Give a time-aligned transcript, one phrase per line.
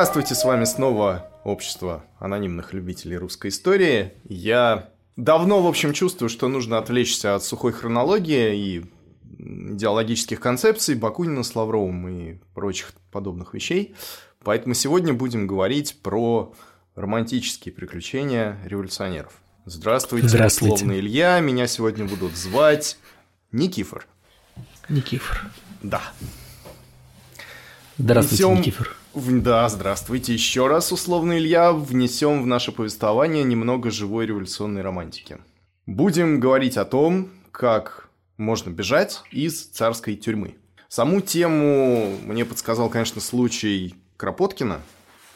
[0.00, 4.14] Здравствуйте, с вами снова общество анонимных любителей русской истории.
[4.24, 8.86] Я давно, в общем, чувствую, что нужно отвлечься от сухой хронологии и
[9.74, 13.94] идеологических концепций Бакунина с Лавровым и прочих подобных вещей.
[14.42, 16.54] Поэтому сегодня будем говорить про
[16.94, 19.34] романтические приключения революционеров.
[19.66, 20.76] Здравствуйте, Здравствуйте.
[20.76, 21.38] условно Илья.
[21.40, 22.96] Меня сегодня будут звать
[23.52, 24.06] Никифор.
[24.88, 25.42] Никифор.
[25.82, 26.00] Да.
[27.98, 28.60] Здравствуйте, Внесем...
[28.60, 28.96] Никифор.
[29.12, 31.72] Да, здравствуйте еще раз, условно Илья.
[31.72, 35.38] Внесем в наше повествование немного живой революционной романтики.
[35.86, 40.54] Будем говорить о том, как можно бежать из царской тюрьмы.
[40.88, 44.80] Саму тему мне подсказал, конечно, случай Кропоткина,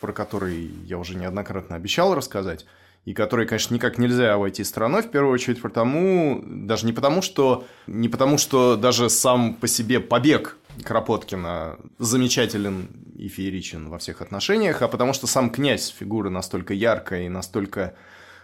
[0.01, 2.67] про который я уже неоднократно обещал рассказать
[3.05, 7.67] и которые, конечно, никак нельзя обойти страной, в первую очередь потому, даже не потому, что,
[7.89, 14.83] не потому, что даже сам по себе побег Кропоткина замечателен и фееричен во всех отношениях,
[14.83, 17.95] а потому что сам князь фигура настолько яркая и настолько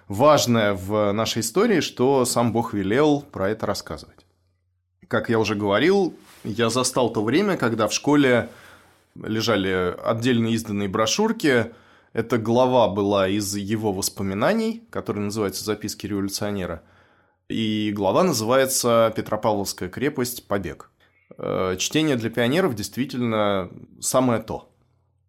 [0.07, 4.27] важная в нашей истории, что сам Бог велел про это рассказывать.
[5.09, 6.15] Как я уже говорил,
[6.45, 8.49] я застал то время, когда в школе
[9.17, 11.73] лежали отдельно изданные брошюрки–
[12.13, 16.83] эта глава была из его воспоминаний, которая называется «Записки революционера».
[17.49, 20.49] И глава называется «Петропавловская крепость.
[20.49, 20.90] Побег».
[21.43, 24.71] Э, чтение для пионеров действительно самое то.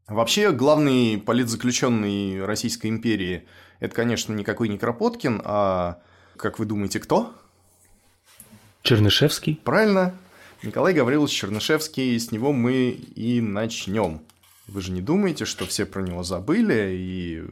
[0.10, 3.48] Вообще, главный политзаключенный Российской империи–
[3.80, 6.02] это, конечно, никакой не Кропоткин, а,
[6.36, 7.34] как вы думаете, кто?
[8.84, 9.62] Чернышевский.
[9.64, 10.14] Правильно.
[10.64, 14.22] Николай Гаврилович Чернышевский, с него мы и начнем.
[14.68, 17.44] Вы же не думаете, что все про него забыли и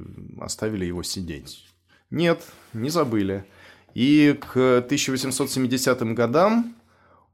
[0.42, 1.66] оставили его сидеть?
[2.12, 2.44] Нет,
[2.74, 3.46] не забыли.
[3.94, 6.76] И к 1870 годам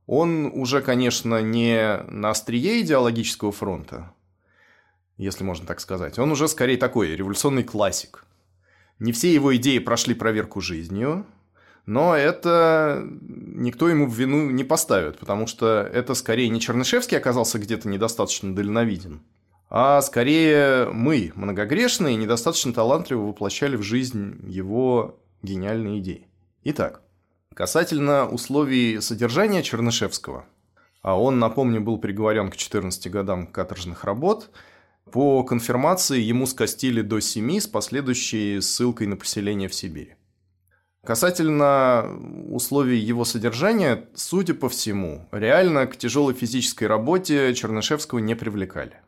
[0.08, 4.14] он уже, конечно, не на острие идеологического фронта,
[5.18, 6.20] если можно так сказать.
[6.20, 8.26] Он уже скорее такой революционный классик.
[9.00, 11.26] Не все его идеи прошли проверку жизнью,
[11.86, 17.60] но это никто ему в вину не поставит, потому что это скорее не Чернышевский оказался
[17.60, 19.22] где-то недостаточно дальновиден,
[19.70, 26.28] а скорее мы, многогрешные, недостаточно талантливо воплощали в жизнь его гениальные идеи.
[26.64, 27.02] Итак,
[27.56, 30.46] касательно условий содержания Чернышевского,
[31.02, 34.52] а он, напомню, был приговорен к 14 годам каторжных работ,
[35.12, 40.16] по конфирмации ему скостили до 7 с последующей ссылкой на поселение в Сибири.
[41.04, 42.20] Касательно
[42.50, 49.00] условий его содержания, судя по всему, реально к тяжелой физической работе Чернышевского не привлекали.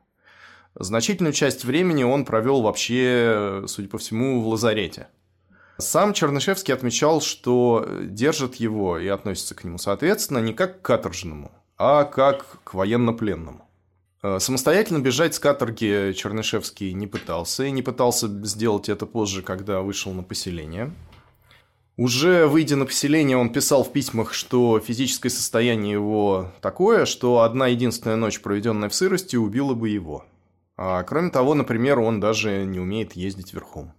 [0.75, 5.07] Значительную часть времени он провел вообще, судя по всему, в лазарете.
[5.77, 11.51] Сам Чернышевский отмечал, что держит его и относится к нему, соответственно, не как к каторжному,
[11.77, 13.67] а как к военнопленному.
[14.23, 19.81] Э, самостоятельно бежать с каторги Чернышевский не пытался, и не пытался сделать это позже, когда
[19.81, 20.91] вышел на поселение.
[21.95, 27.67] Уже выйдя на поселение, он писал в письмах, что физическое состояние его такое, что одна
[27.67, 30.25] единственная ночь, проведенная в сырости, убила бы его–
[30.77, 33.93] а кроме того, например, он даже не умеет ездить верхом.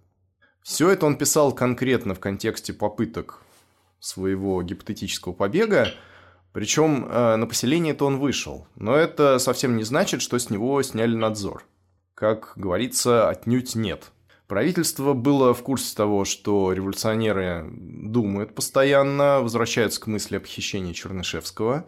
[0.63, 3.41] Все это он писал конкретно в контексте попыток
[3.99, 5.89] своего гипотетического побега,
[6.51, 11.15] причем э, на поселение-то он вышел, но это совсем не значит, что с него сняли
[11.15, 11.65] надзор.
[12.15, 14.11] Как говорится, отнюдь нет.
[14.47, 21.85] Правительство было в курсе того, что революционеры думают постоянно, возвращаются к мысли о похищении Чернышевского.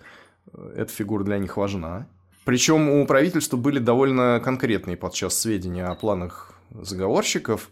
[0.76, 2.08] Эта фигура для них важна.
[2.46, 7.70] Причем у правительства были довольно конкретные подчас сведения о планах заговорщиков.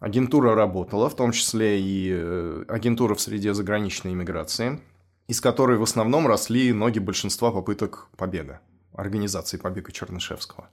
[0.00, 4.80] Агентура работала, в том числе и э, агентура в среде заграничной иммиграции,
[5.28, 8.62] из которой в основном росли ноги большинства попыток побега,
[8.94, 10.70] организации побега Чернышевского.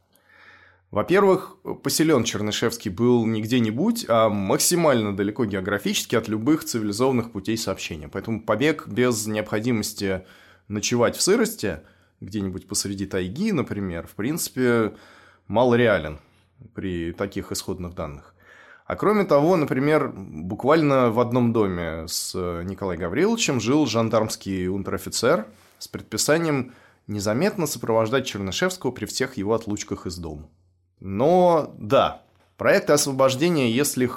[0.91, 8.07] Во-первых, поселен Чернышевский был не где-нибудь, а максимально далеко географически от любых цивилизованных путей сообщения.
[8.07, 10.23] Поэтому побег без необходимости
[10.69, 11.81] ночевать в сырости,
[12.21, 14.93] где-нибудь посреди тайги, например, в принципе,
[15.47, 16.19] мало реален
[16.73, 18.33] при таких исходных данных.
[18.87, 25.45] А кроме того, например, буквально в одном доме с Николаем Гавриловичем жил жандармский унтер-офицер
[25.77, 26.73] с предписанием
[27.05, 30.49] незаметно сопровождать Чернышевского при всех его отлучках из дома.
[31.01, 32.23] Но да,
[32.55, 34.09] проекты освобождения, если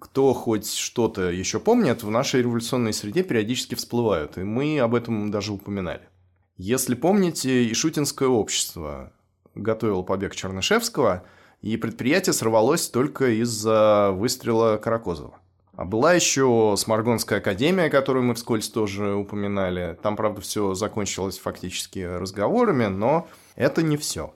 [0.00, 5.30] кто хоть что-то еще помнит, в нашей революционной среде периодически всплывают, и мы об этом
[5.30, 6.08] даже упоминали.
[6.56, 9.12] Если помните, Ишутинское общество
[9.54, 11.24] готовило побег Чернышевского,
[11.64, 15.40] и предприятие сорвалось только из-за выстрела Каракозова.
[15.72, 19.98] А была еще Сморгонская академия, которую мы вскользь тоже упоминали.
[20.02, 24.34] Там, правда, все закончилось фактически разговорами, но это не все.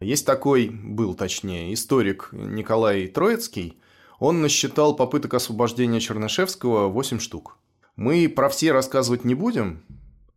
[0.00, 3.78] Есть такой, был точнее, историк Николай Троицкий.
[4.18, 7.56] Он насчитал попыток освобождения Чернышевского 8 штук.
[7.94, 9.84] Мы про все рассказывать не будем.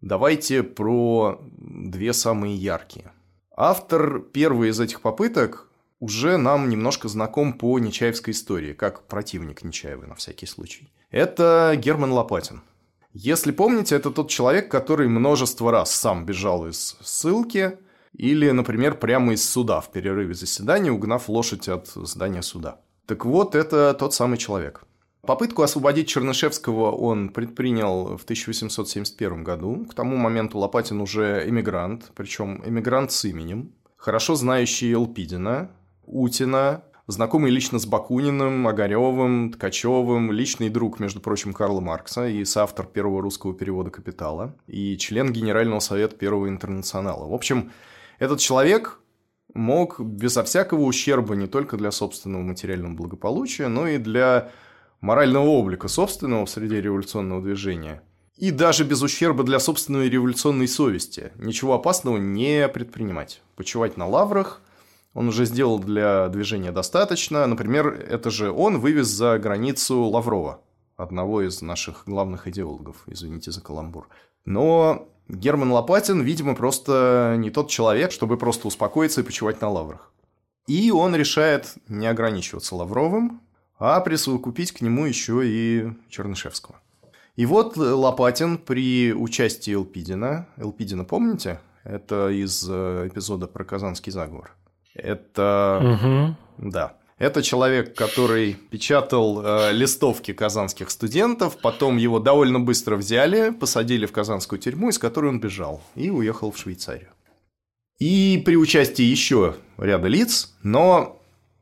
[0.02, 3.12] Давайте про две самые яркие.
[3.56, 5.67] Автор первой из этих попыток
[6.00, 10.92] уже нам немножко знаком по Нечаевской истории, как противник Нечаевой на всякий случай.
[11.10, 12.62] Это Герман Лопатин.
[13.14, 17.80] Если помните, это тот человек, который множество раз сам бежал из ссылки,
[18.14, 22.80] или, например, прямо из суда в перерыве заседания, угнав лошадь от здания суда.
[23.06, 24.84] Так вот, это тот самый человек.
[25.22, 29.86] Попытку освободить Чернышевского он предпринял в 1871 году.
[29.86, 35.72] К тому моменту Лопатин уже эмигрант, причем эмигрант с именем, хорошо знающий Элпидина,
[36.08, 42.88] Утина, знакомый лично с Бакуниным, Огаревым, Ткачевым, личный друг, между прочим, Карла Маркса и соавтор
[42.88, 47.28] первого русского перевода «Капитала», и член Генерального совета Первого интернационала.
[47.28, 47.72] В общем,
[48.20, 49.00] этот человек
[49.54, 54.52] мог безо всякого ущерба не только для собственного материального благополучия, но и для
[55.02, 58.02] морального облика собственного в среде революционного движения.
[58.38, 61.32] И даже без ущерба для собственной революционной совести.
[61.36, 63.42] Ничего опасного не предпринимать.
[63.56, 64.62] Почивать на лаврах
[65.18, 67.48] он уже сделал для движения достаточно.
[67.48, 70.62] Например, это же он вывез за границу Лаврова,
[70.96, 74.10] одного из наших главных идеологов, извините за каламбур.
[74.46, 80.14] Но Герман Лопатин, видимо, просто не тот человек, чтобы просто успокоиться и почивать на лаврах.
[80.68, 83.42] И он решает не ограничиваться Лавровым,
[83.80, 86.76] а присовокупить к нему еще и Чернышевского.
[87.36, 91.60] И вот Лопатин при участии Элпидина, Элпидина помните?
[91.84, 94.57] Это из э, эпизода про Казанский заговор.
[94.98, 96.36] Это...
[96.58, 96.72] Угу.
[96.72, 96.98] Да.
[97.20, 104.12] Это человек, который печатал э, листовки казанских студентов, потом его довольно быстро взяли, посадили в
[104.12, 107.10] казанскую тюрьму, из которой он бежал, и уехал в Швейцарию.
[107.98, 111.20] И при участии еще ряда лиц, но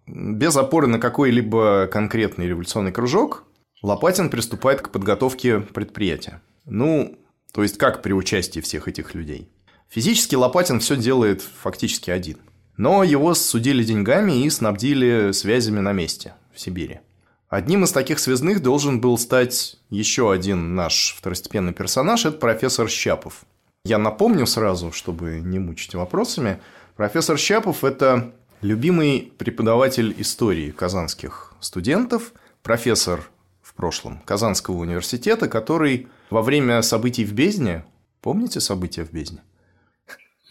[0.08, 3.46] без опоры на какой-либо конкретный революционный кружок,
[3.82, 6.42] Лопатин приступает к подготовке предприятия.
[6.66, 7.18] Ну,
[7.54, 9.50] то есть как при участии всех этих людей.
[9.88, 12.40] Физически Лопатин все делает фактически один–
[12.78, 17.00] но его судили деньгами и снабдили связями на месте, в Сибири.
[17.48, 23.46] Одним из таких связных должен был стать еще один наш второстепенный персонаж– это профессор Щапов.
[23.86, 26.60] Я напомню сразу, чтобы не мучить вопросами.
[26.96, 33.30] Профессор Щапов– это любимый преподаватель истории казанских студентов, профессор
[33.62, 37.86] в прошлом Казанского университета, который во время событий в Бездне,
[38.22, 39.42] помните события в Бездне?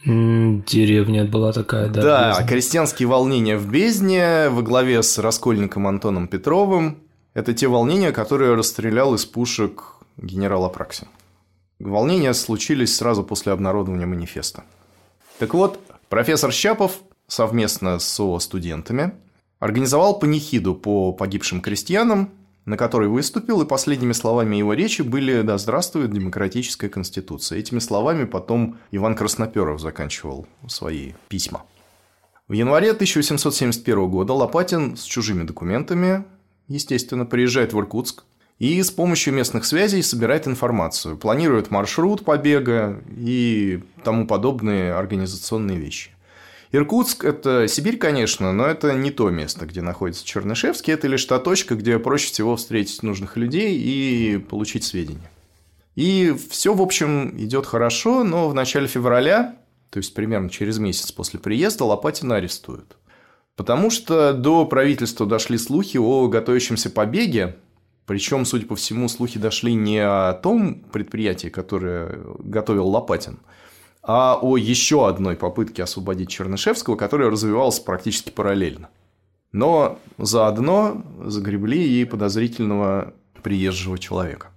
[0.05, 2.03] Деревня была такая, да.
[2.03, 2.47] Да, бездна.
[2.47, 6.99] крестьянские волнения в бездне во главе с раскольником Антоном Петровым.
[7.33, 11.09] Это те волнения, которые расстрелял из пушек генерал Апраксин.
[11.81, 14.65] Волнения случились сразу после обнародования манифеста.
[15.39, 19.13] Так вот, профессор Щапов совместно со студентами
[19.59, 22.31] организовал панихиду по погибшим крестьянам
[22.65, 27.59] на которой выступил, и последними словами его речи были «Да здравствует демократическая конституция».
[27.59, 31.65] Этими словами потом Иван Красноперов заканчивал свои письма.
[32.49, 36.25] В январе 1871 года Лопатин с чужими документами,
[36.69, 38.25] естественно, приезжает в Иркутск
[38.59, 46.11] и с помощью местных связей собирает информацию, планирует маршрут побега и тому подобные организационные вещи.
[46.75, 50.93] Иркутск– это Сибирь, конечно, но это не то место, где находится Чернышевский.
[50.93, 55.31] Это лишь та точка, где проще всего встретить нужных людей и получить сведения.
[55.95, 59.55] И все, в общем, идет хорошо, но в начале февраля,
[59.91, 62.97] то есть примерно через месяц после приезда, Лопатина арестуют.
[63.55, 67.55] Потому что до правительства дошли слухи о готовящемся побеге,
[68.05, 73.39] причем, судя по всему, слухи дошли не о том предприятии, которое готовил Лопатин,
[74.07, 78.91] а о еще одной попытке освободить Чернышевского, которая развивалась практически параллельно.
[79.53, 84.49] Но заодно загребли и подозрительного приезжего человека.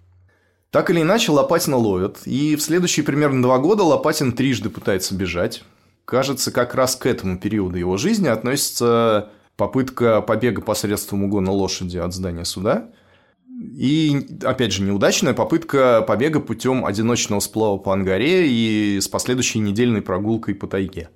[0.70, 5.64] Так или иначе, Лопатина ловят, и в следующие примерно два года Лопатин трижды пытается бежать.
[6.04, 12.14] Кажется, как раз к этому периоду его жизни относится попытка побега посредством угона лошади от
[12.14, 12.90] здания суда–
[13.60, 20.02] и, опять же, неудачная попытка побега путем одиночного сплава по Ангаре и с последующей недельной
[20.02, 21.10] прогулкой по тайге.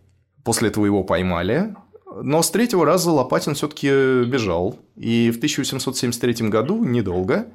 [0.44, 1.76] После этого его поймали,
[2.24, 4.80] но с третьего раза Лопатин все-таки бежал.
[4.96, 7.48] И в 1873 году, недолго,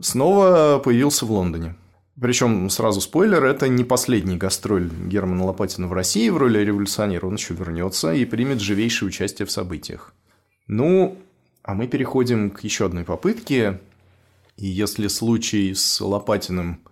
[0.00, 1.76] снова появился в Лондоне.
[2.18, 7.26] Причем, сразу спойлер, это не последний гастроль Германа Лопатина в России в роли революционера.
[7.26, 10.14] Он еще вернется и примет живейшее участие в событиях.
[10.66, 11.18] Ну,
[11.62, 13.80] а мы переходим к еще одной попытке
[14.60, 16.82] и если случай с Лопатиным,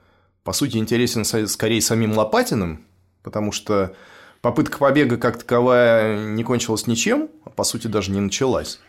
[0.42, 2.86] по сути, интересен скорее самим Лопатиным,
[3.22, 3.94] потому что
[4.40, 8.80] попытка побега как таковая не кончилась ничем, а по сути даже не началась,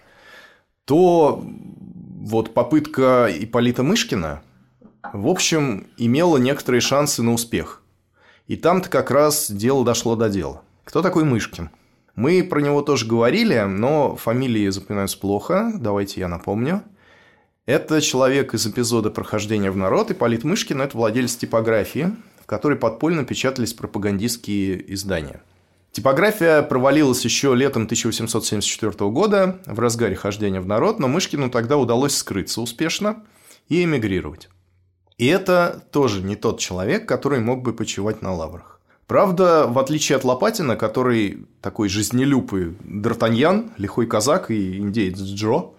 [0.86, 4.41] то вот попытка Иполита Мышкина,
[5.12, 7.83] в общем, имела некоторые шансы на успех.
[8.48, 10.63] И там-то как раз дело дошло до дела.
[10.86, 11.69] Кто такой Мышкин?
[12.15, 16.81] Мы про него тоже говорили, но фамилии запоминаются плохо, давайте я напомню–
[17.69, 22.75] это человек из эпизода «Прохождение в народ», и Полит Мышкин– это владелец типографии, в которой
[22.75, 25.43] подпольно печатались пропагандистские издания.
[25.91, 32.15] Типография провалилась еще летом 1874 года в разгаре хождения в народ, но Мышкину тогда удалось
[32.15, 33.21] скрыться успешно
[33.67, 34.49] и эмигрировать.
[35.19, 38.81] И это тоже не тот человек, который мог бы почивать на лаврах.
[39.05, 45.73] Правда, в отличие от Лопатина, который такой жизнелюбый Д'Артаньян, лихой казак и индеец Джо,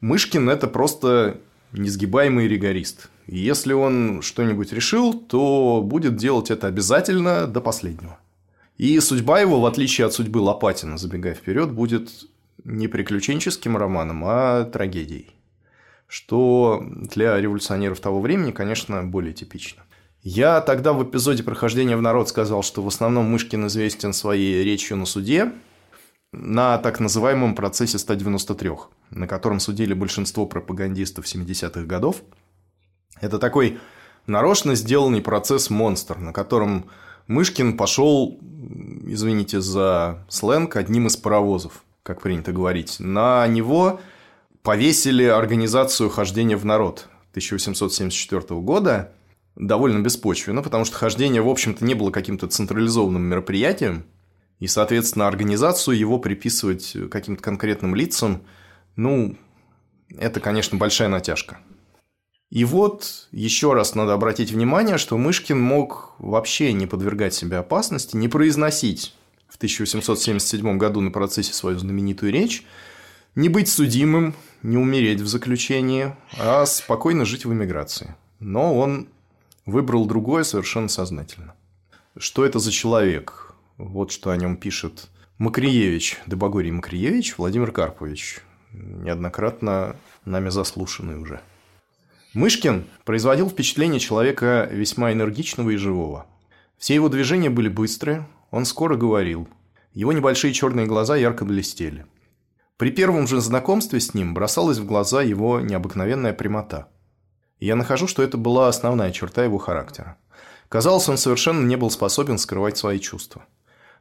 [0.00, 1.38] Мышкин– это просто
[1.72, 3.08] несгибаемый ригорист.
[3.26, 8.18] И если он что-нибудь решил, то будет делать это обязательно до последнего.
[8.78, 12.10] И судьба его, в отличие от судьбы Лопатина, забегая вперед, будет
[12.64, 15.30] не приключенческим романом, а трагедией.
[16.06, 19.82] Что для революционеров того времени, конечно, более типично.
[20.22, 24.96] Я тогда в эпизоде прохождения в народ сказал, что в основном Мышкин известен своей речью
[24.96, 25.52] на суде,
[26.32, 28.70] на так называемом процессе 193,
[29.10, 32.22] на котором судили большинство пропагандистов 70-х годов.
[33.20, 33.78] Это такой
[34.26, 36.90] нарочно сделанный процесс-монстр, на котором
[37.26, 38.38] Мышкин пошел,
[39.04, 42.96] извините за сленг, одним из паровозов, как принято говорить.
[43.00, 44.00] На него
[44.62, 49.12] повесили организацию хождения в народ 1874 года,
[49.56, 54.04] довольно беспочвенно, потому что хождение, в общем-то, не было каким-то централизованным мероприятием,
[54.58, 58.42] и, соответственно, организацию его приписывать каким-то конкретным лицам,
[58.96, 59.36] ну,
[60.16, 61.58] это, конечно, большая натяжка.
[62.50, 68.16] И вот еще раз надо обратить внимание, что Мышкин мог вообще не подвергать себе опасности,
[68.16, 69.14] не произносить
[69.48, 72.64] в 1877 году на процессе свою знаменитую речь,
[73.34, 78.14] не быть судимым, не умереть в заключении, а спокойно жить в эмиграции.
[78.38, 79.08] Но он
[79.66, 81.54] выбрал другое совершенно сознательно.
[82.16, 83.45] Что это за человек?
[83.78, 88.40] Вот что о нем пишет Макриевич, Дебагорий Макриевич Владимир Карпович,
[88.72, 91.42] неоднократно нами заслушанный уже.
[92.32, 96.26] Мышкин производил впечатление человека весьма энергичного и живого.
[96.78, 99.46] Все его движения были быстрые, он скоро говорил.
[99.92, 102.06] Его небольшие черные глаза ярко блестели.
[102.78, 106.88] При первом же знакомстве с ним бросалась в глаза его необыкновенная прямота.
[107.60, 110.16] я нахожу, что это была основная черта его характера.
[110.70, 113.44] Казалось, он совершенно не был способен скрывать свои чувства.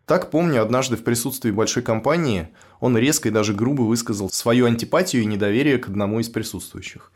[0.05, 5.23] Так, помню, однажды в присутствии большой компании он резко и даже грубо высказал свою антипатию
[5.23, 7.11] и недоверие к одному из присутствующих.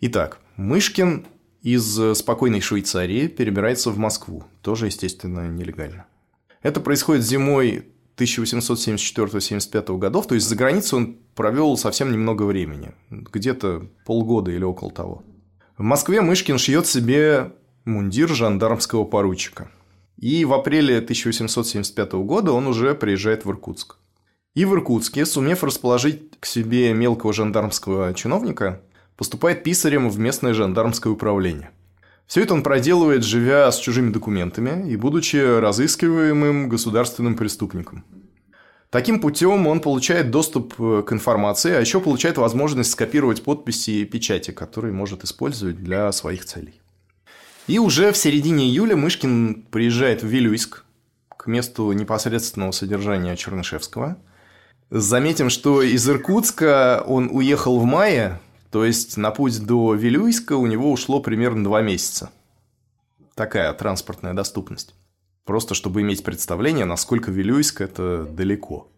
[0.00, 1.26] Итак, Мышкин
[1.62, 6.06] из спокойной Швейцарии перебирается в Москву, тоже, естественно, нелегально.
[6.62, 7.88] Это происходит зимой
[8.18, 14.92] 1874-75 годов, то есть за границей он провел совсем немного времени, где-то полгода или около
[14.92, 15.24] того.
[15.76, 17.52] В Москве Мышкин шьет себе
[17.84, 19.68] мундир жандармского поручика–
[20.24, 23.96] и в апреле 1875 года он уже приезжает в Иркутск.
[24.54, 28.80] И в Иркутске, сумев расположить к себе мелкого жандармского чиновника,
[29.18, 31.72] поступает писарем в местное жандармское управление.
[32.26, 38.02] Все это он проделывает, живя с чужими документами и будучи разыскиваемым государственным преступником.
[38.88, 44.52] Таким путем он получает доступ к информации, а еще получает возможность скопировать подписи и печати,
[44.52, 46.80] которые может использовать для своих целей.
[47.66, 50.84] И уже в середине июля Мышкин приезжает в Вилюйск,
[51.34, 54.18] к месту непосредственного содержания Чернышевского.
[54.90, 58.38] Заметим, что из Иркутска он уехал в мае,
[58.70, 62.30] то есть на путь до Вилюйска у него ушло примерно два месяца.
[63.34, 64.94] Такая транспортная доступность.
[65.46, 68.88] Просто чтобы иметь представление, насколько Вилюйск– это далеко.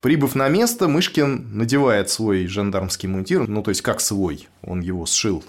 [0.00, 5.06] Прибыв на место, Мышкин надевает свой жандармский мундир, ну, то есть как свой, он его
[5.06, 5.42] сшил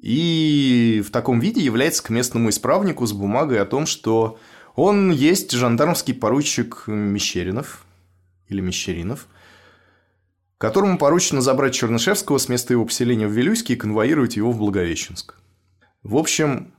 [0.00, 4.38] и в таком виде является к местному исправнику с бумагой о том, что
[4.74, 7.84] он есть жандармский поручик Мещеринов
[8.48, 9.26] или Мещеринов,
[10.58, 15.34] которому поручено забрать Чернышевского с места его поселения в Вилюйске и конвоировать его в Благовещенск.
[16.02, 16.72] В общем,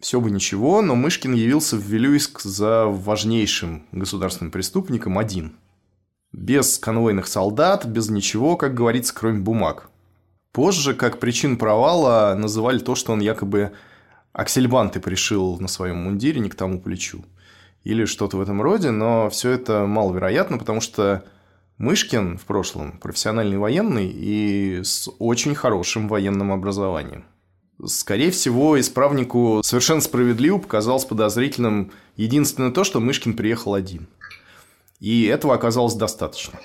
[0.00, 5.56] все бы ничего, но Мышкин явился в Вилюйск за важнейшим государственным преступником один.
[6.32, 9.90] Без конвойных солдат, без ничего, как говорится, кроме бумаг.
[10.52, 13.72] Позже, как причин провала, называли то, что он якобы
[14.32, 17.24] аксельбанты пришил на своем мундире не к тому плечу.
[17.84, 21.24] Или что-то в этом роде, но все это маловероятно, потому что
[21.78, 27.24] Мышкин в прошлом профессиональный военный и с очень хорошим военным образованием.
[27.84, 34.08] Скорее всего, исправнику совершенно справедливо показалось подозрительным единственное то, что Мышкин приехал один.
[34.98, 36.58] И этого оказалось достаточно.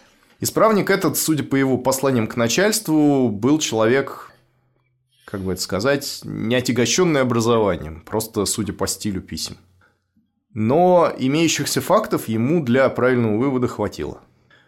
[0.44, 4.30] Исправник этот, судя по его посланиям к начальству, был человек,
[5.24, 9.56] как бы это сказать, не отягощенный образованием, просто судя по стилю писем.
[10.54, 14.20] Но имеющихся фактов ему для правильного вывода хватило.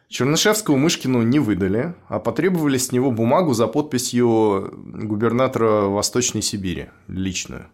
[0.08, 7.68] Чернышевского Мышкину не выдали, а потребовали с него бумагу за подписью губернатора Восточной Сибири, личную.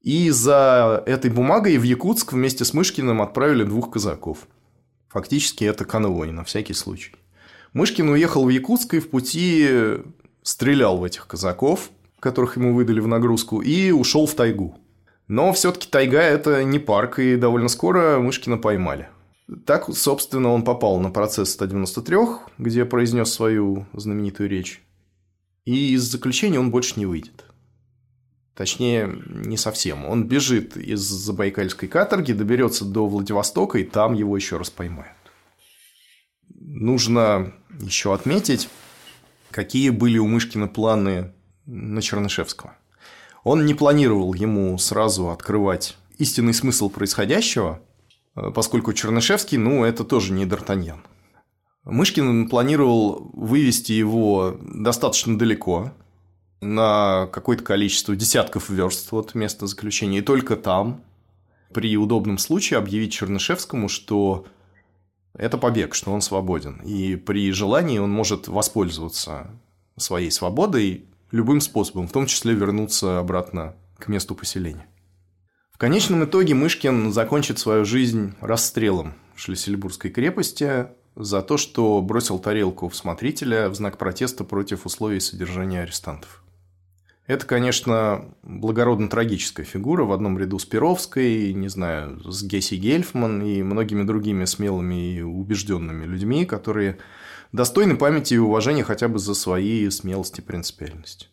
[0.00, 4.48] И за этой бумагой в Якутск вместе с Мышкиным отправили двух казаков–
[5.14, 7.12] Фактически это конвой, на всякий случай.
[7.72, 9.68] Мышкин уехал в Якутск и в пути
[10.42, 14.76] стрелял в этих казаков, которых ему выдали в нагрузку, и ушел в тайгу.
[15.28, 19.08] Но все-таки тайга– это не парк, и довольно скоро Мышкина поймали.
[19.64, 22.16] Так, собственно, он попал на процесс 193,
[22.58, 24.82] где произнес свою знаменитую речь.
[25.64, 27.44] И из заключения он больше не выйдет.
[28.56, 30.04] Точнее, не совсем.
[30.04, 35.16] Он бежит из Забайкальской каторги, доберется до Владивостока, и там его еще раз поймают.
[36.48, 38.68] Нужно еще отметить,
[39.50, 41.32] какие были у Мышкина планы
[41.66, 42.76] на Чернышевского.
[43.42, 47.82] Он не планировал ему сразу открывать истинный смысл происходящего,
[48.54, 51.00] поскольку Чернышевский, ну, это тоже не Д'Артаньян.
[51.84, 55.92] Мышкин планировал вывести его достаточно далеко,
[56.60, 61.02] на какое-то количество десятков верст от места заключения, и только там,
[61.72, 64.46] при удобном случае, объявить Чернышевскому, что
[65.34, 66.80] это побег, что он свободен.
[66.84, 69.50] И при желании он может воспользоваться
[69.96, 74.86] своей свободой любым способом, в том числе вернуться обратно к месту поселения.
[75.72, 80.86] В конечном итоге Мышкин закончит свою жизнь расстрелом в Шлиссельбургской крепости
[81.16, 86.43] за то, что бросил тарелку в смотрителя в знак протеста против условий содержания арестантов.
[87.26, 93.62] Это, конечно, благородно-трагическая фигура в одном ряду с Перовской, не знаю, с Гесси Гельфман и
[93.62, 96.98] многими другими смелыми и убежденными людьми, которые
[97.52, 101.30] достойны памяти и уважения хотя бы за свои смелость и принципиальность.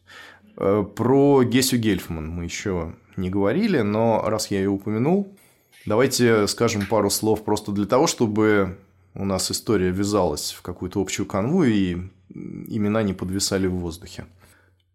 [0.56, 5.38] Э, про Гесю Гельфман мы еще не говорили, но раз я ее упомянул,
[5.86, 8.78] давайте скажем пару слов просто для того, чтобы
[9.14, 11.98] у нас история ввязалась в какую-то общую канву и
[12.34, 14.26] имена не подвисали в воздухе.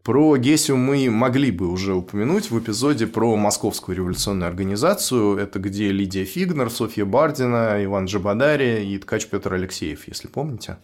[0.06, 5.36] Про Гесю мы могли бы уже упомянуть в эпизоде про Московскую революционную организацию.
[5.36, 10.76] Это где Лидия Фигнер, Софья Бардина, Иван Джабадари и ткач Петр Алексеев, если помните.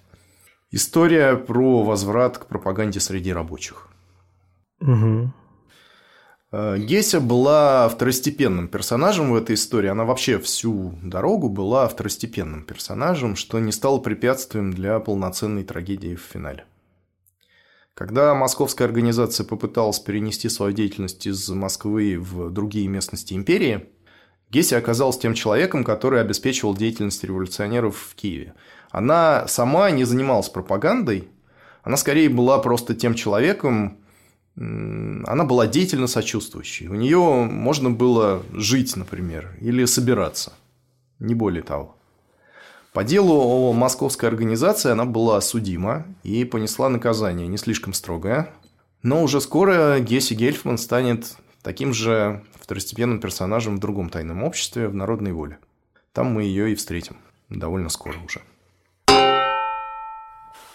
[0.73, 3.91] История про возврат к пропаганде среди рабочих.
[4.81, 5.33] Угу.
[6.79, 9.89] Геся была второстепенным персонажем в этой истории.
[9.89, 16.23] Она вообще всю дорогу была второстепенным персонажем, что не стало препятствием для полноценной трагедии в
[16.23, 16.65] финале.
[17.95, 23.89] Когда московская организация попыталась перенести свою деятельность из Москвы в другие местности империи,
[24.51, 28.55] Гесси оказалась тем человеком, который обеспечивал деятельность революционеров в Киеве.
[28.91, 31.29] Она сама не занималась пропагандой,
[31.83, 33.99] она скорее была просто тем человеком,
[34.57, 36.89] она была деятельно сочувствующей.
[36.89, 40.53] У нее можно было жить, например, или собираться,
[41.19, 41.97] не более того.
[42.93, 48.51] По делу о московской организации она была судима и понесла наказание не слишком строгое,
[49.03, 54.95] но уже скоро Гесси Гельфман станет таким же второстепенным персонажем в другом тайном обществе в
[54.95, 55.59] «Народной воле».
[56.13, 57.17] Там мы ее и встретим
[57.49, 58.43] довольно скоро уже.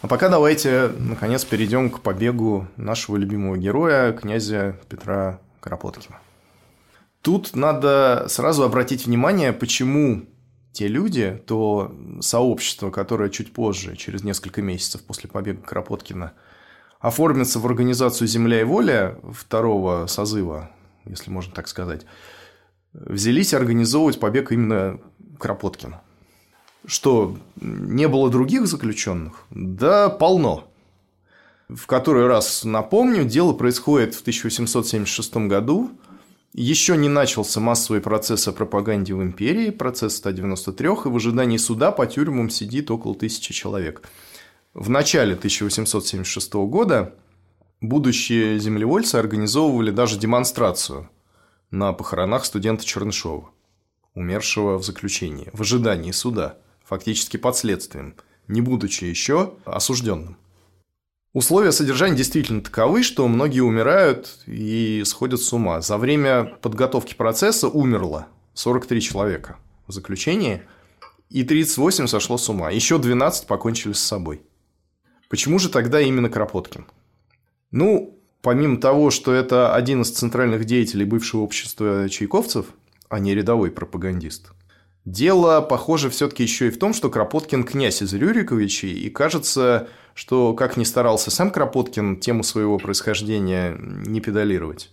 [0.02, 6.18] А пока давайте, наконец, перейдем к побегу нашего любимого героя, князя Петра Кропоткина.
[7.22, 10.26] Тут надо сразу обратить внимание, почему
[10.78, 16.34] те люди, то сообщество, которое чуть позже, через несколько месяцев после побега Кропоткина,
[17.00, 20.70] оформится в организацию «Земля и воля» второго созыва,
[21.06, 22.06] если можно так сказать,
[22.94, 25.00] взялись организовывать побег именно
[25.40, 26.04] Кропоткина.
[26.86, 29.46] Что, не было других заключенных?
[29.50, 30.68] Да, полно.
[31.70, 35.90] В который раз напомню, дело происходит в 1876 году.
[36.60, 41.92] Еще не начался массовый процесс о пропаганде в империи, процесс 193, и в ожидании суда
[41.92, 44.02] по тюрьмам сидит около тысячи человек.
[44.74, 47.14] В начале 1876 года
[47.80, 51.08] будущие землевольцы организовывали даже демонстрацию
[51.70, 53.52] на похоронах студента Чернышова,
[54.16, 58.16] умершего в заключении, в ожидании суда– фактически под следствием,
[58.48, 60.38] не будучи еще осужденным.
[61.38, 65.82] Условия содержания действительно таковы, что многие умирают и сходят с ума.
[65.82, 70.64] За время подготовки процесса умерло 43 человека в заключении,
[71.30, 72.72] и 38 сошло с ума.
[72.72, 74.42] Еще 12 покончили с собой.
[75.30, 76.88] Почему же тогда именно Кропоткин?
[77.70, 82.66] Ну, помимо того, что это один из центральных деятелей бывшего общества чайковцев,
[83.10, 84.54] а не рядовой пропагандист–
[85.08, 90.54] Дело, похоже, все-таки еще и в том, что Кропоткин князь из Рюриковичей, и кажется, что,
[90.54, 94.92] как ни старался сам Кропоткин, тему своего происхождения не педалировать.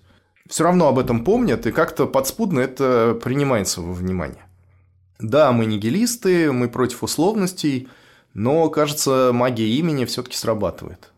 [0.48, 4.46] Все равно об этом помнят, и как-то подспудно это принимается во внимание.
[5.18, 7.88] Да, мы нигилисты, мы против условностей,
[8.34, 11.10] но, кажется, магия имени все-таки срабатывает.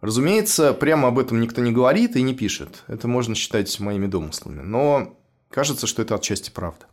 [0.00, 2.84] Разумеется, прямо об этом никто не говорит и не пишет.
[2.86, 4.62] Это можно считать моими домыслами.
[4.62, 5.18] Но
[5.50, 6.86] кажется, что это отчасти правда.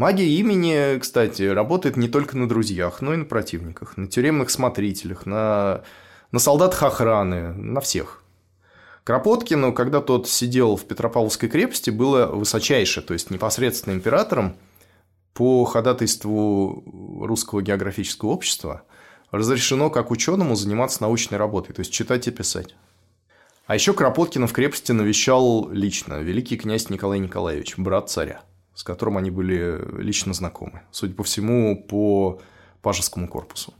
[0.00, 5.26] Магия имени, кстати, работает не только на друзьях, но и на противниках, на тюремных смотрителях,
[5.26, 5.82] на,
[6.32, 8.24] на солдатах охраны, на всех.
[9.04, 14.56] Кропоткину, когда тот сидел в Петропавловской крепости, было высочайше, то есть непосредственно императором
[15.34, 16.82] по ходатайству
[17.22, 18.84] Русского географического общества
[19.30, 22.74] разрешено как ученому заниматься научной работой, то есть читать и писать.
[23.66, 28.40] А еще Кропоткина в крепости навещал лично великий князь Николай Николаевич, брат царя
[28.80, 30.80] с которым они были лично знакомы.
[30.90, 32.40] Судя по всему, по
[32.80, 33.74] пажескому корпусу.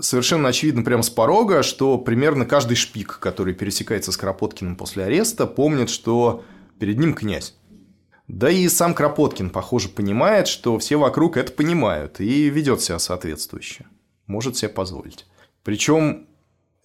[0.00, 5.46] Совершенно очевидно прямо с порога, что примерно каждый шпик, который пересекается с Кропоткиным после ареста,
[5.46, 6.42] помнит, что
[6.80, 7.54] перед ним князь.
[8.26, 13.86] Да и сам Кропоткин, похоже, понимает, что все вокруг это понимают и ведет себя соответствующе.
[14.26, 15.24] Может себе позволить.
[15.62, 16.26] Причем,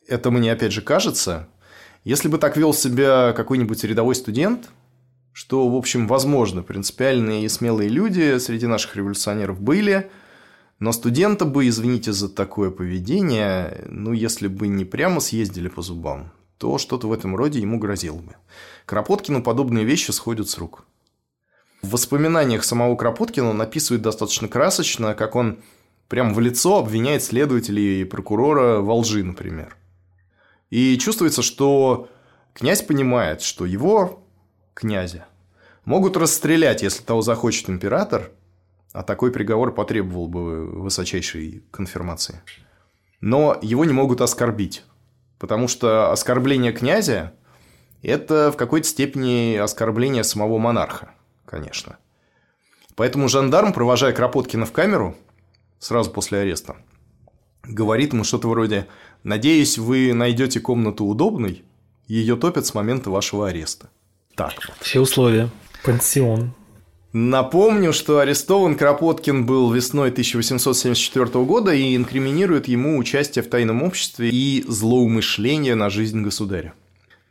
[0.07, 1.47] это мне опять же кажется,
[2.03, 4.69] если бы так вел себя какой-нибудь рядовой студент,
[5.33, 10.09] что, в общем, возможно, принципиальные и смелые люди среди наших революционеров были,
[10.79, 16.31] но студента бы, извините за такое поведение, ну, если бы не прямо съездили по зубам,
[16.57, 18.35] то что-то в этом роде ему грозило бы.
[18.85, 20.85] Кропоткину подобные вещи сходят с рук.
[21.81, 25.59] В воспоминаниях самого Кропоткина он описывает достаточно красочно, как он
[26.07, 29.77] прямо в лицо обвиняет следователей и прокурора во лжи, например.
[30.69, 32.09] И чувствуется, что
[32.53, 34.23] князь понимает, что его
[34.73, 35.25] князя.
[35.85, 38.31] Могут расстрелять, если того захочет император,
[38.93, 42.41] а такой приговор потребовал бы высочайшей конфирмации.
[43.19, 44.83] Но его не могут оскорбить,
[45.39, 47.33] потому что оскорбление князя–
[48.01, 51.11] это в какой-то степени оскорбление самого монарха,
[51.45, 51.97] конечно.
[52.95, 55.15] Поэтому жандарм, провожая Кропоткина в камеру
[55.79, 56.75] сразу после ареста,
[57.63, 58.87] говорит ему что-то вроде
[59.23, 61.63] «Надеюсь, вы найдете комнату удобной,
[62.07, 63.89] ее топят с момента вашего ареста».
[64.35, 64.77] Так вот.
[64.79, 65.49] Все условия.
[65.83, 66.53] Пансион.
[67.13, 74.29] Напомню, что арестован Кропоткин был весной 1874 года и инкриминирует ему участие в тайном обществе
[74.29, 76.73] и злоумышление на жизнь государя.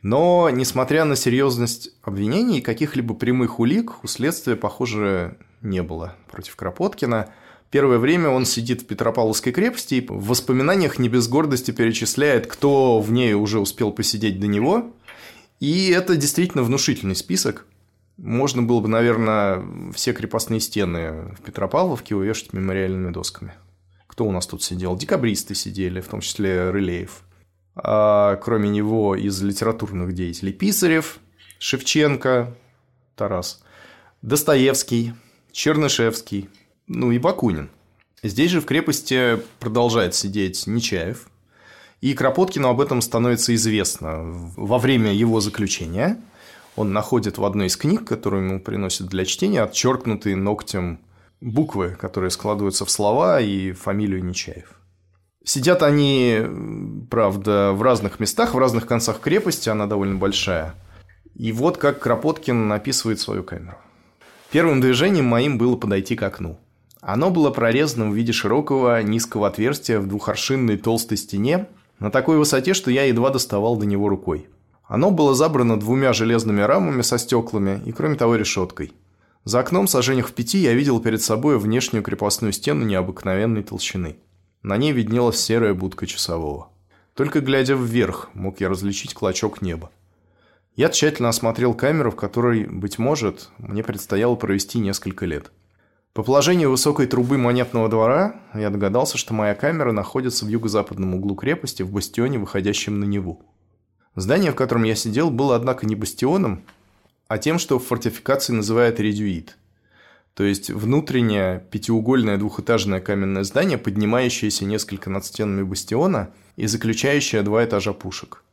[0.03, 7.29] Но, несмотря на серьезность обвинений, каких-либо прямых улик у следствия, похоже, не было против Кропоткина.
[7.71, 12.99] Первое время он сидит в Петропавловской крепости и в воспоминаниях не без гордости перечисляет, кто
[12.99, 14.91] в ней уже успел посидеть до него,
[15.61, 17.67] и это действительно внушительный список.
[18.17, 23.53] Можно было бы, наверное, все крепостные стены в Петропавловке увешать мемориальными досками.
[24.07, 24.97] Кто у нас тут сидел?
[24.97, 27.21] Декабристы сидели, в том числе Рылеев.
[27.75, 31.19] А кроме него из литературных деятелей Писарев,
[31.59, 32.57] Шевченко,
[33.15, 33.63] Тарас,
[34.23, 35.13] Достоевский,
[35.51, 36.49] Чернышевский,
[36.87, 37.69] ну и Бакунин.
[38.23, 41.29] Здесь же в крепости продолжает сидеть Нечаев,
[42.01, 46.19] и Кропоткину об этом становится известно во время его заключения.
[46.75, 50.99] Он находит в одной из книг, которую ему приносят для чтения, отчеркнутые ногтем
[51.41, 54.79] буквы, которые складываются в слова и фамилию Нечаев.
[55.43, 56.39] Сидят они,
[57.09, 60.75] правда, в разных местах, в разных концах крепости, она довольно большая.
[61.35, 63.77] И вот как Кропоткин описывает свою камеру.
[64.51, 66.59] Первым движением моим было подойти к окну.
[66.99, 71.67] Оно было прорезано в виде широкого низкого отверстия в двухоршинной толстой стене,
[72.01, 74.47] на такой высоте, что я едва доставал до него рукой.
[74.85, 78.91] Оно было забрано двумя железными рамами со стеклами и, кроме того, решеткой.
[79.45, 84.17] За окном сажениях в пяти я видел перед собой внешнюю крепостную стену необыкновенной толщины.
[84.63, 86.69] На ней виднелась серая будка часового.
[87.13, 89.91] Только глядя вверх, мог я различить клочок неба.
[90.75, 95.51] Я тщательно осмотрел камеру, в которой, быть может, мне предстояло провести несколько лет.
[96.13, 101.35] По положению высокой трубы монетного двора я догадался, что моя камера находится в юго-западном углу
[101.35, 103.41] крепости в бастионе, выходящем на Неву.
[104.15, 106.65] Здание, в котором я сидел, было, однако, не бастионом,
[107.29, 109.57] а тем, что в фортификации называют редюит.
[110.33, 117.63] То есть внутреннее пятиугольное двухэтажное каменное здание, поднимающееся несколько над стенами бастиона и заключающее два
[117.63, 118.43] этажа пушек.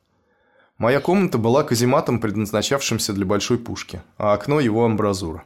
[0.77, 5.43] Моя комната была казематом, предназначавшимся для большой пушки, а окно его амбразура.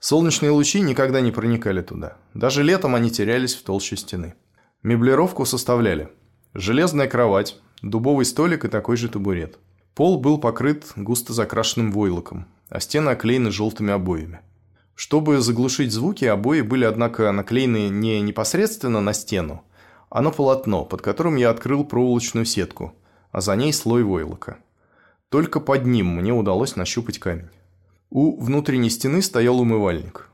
[0.00, 2.16] Солнечные лучи никогда не проникали туда.
[2.32, 4.34] Даже летом они терялись в толще стены.
[4.82, 6.08] Меблировку составляли
[6.54, 9.58] железная кровать, дубовый столик и такой же табурет.
[9.94, 14.40] Пол был покрыт густо закрашенным войлоком, а стены оклеены желтыми обоями.
[14.94, 19.64] Чтобы заглушить звуки, обои были, однако, наклеены не непосредственно на стену,
[20.08, 22.94] а на полотно, под которым я открыл проволочную сетку,
[23.32, 24.58] а за ней слой войлока.
[25.28, 27.50] Только под ним мне удалось нащупать камень.
[28.12, 30.28] У внутренней стены стоял умывальник.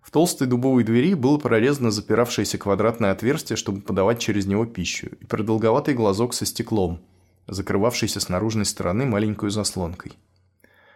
[0.00, 5.24] В толстой дубовой двери было прорезано запиравшееся квадратное отверстие, чтобы подавать через него пищу, и
[5.24, 7.00] продолговатый глазок со стеклом,
[7.48, 10.12] закрывавшийся с наружной стороны маленькой заслонкой.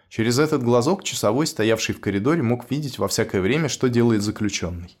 [0.07, 4.97] Через этот глазок часовой, стоявший в коридоре, мог видеть во всякое время, что делает заключенный.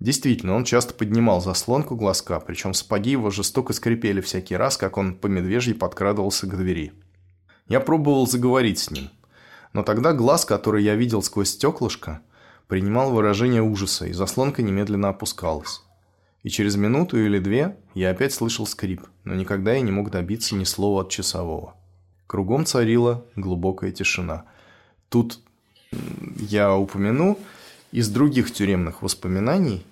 [0.00, 5.14] Действительно, он часто поднимал заслонку глазка, причем сапоги его жестоко скрипели всякий раз, как он
[5.14, 6.92] по медвежьи подкрадывался к двери.
[7.68, 9.08] Я пробовал заговорить с ним–
[9.74, 12.22] но тогда глаз, который я видел сквозь стеклышко,
[12.68, 15.82] принимал выражение ужаса, и заслонка немедленно опускалась.
[16.44, 20.54] И через минуту или две я опять слышал скрип, но никогда я не мог добиться
[20.54, 21.74] ни слова от часового.
[22.26, 24.44] Кругом царила глубокая тишина.
[25.08, 25.40] Тут
[26.38, 27.38] я упомяну
[27.92, 29.84] из других тюремных воспоминаний.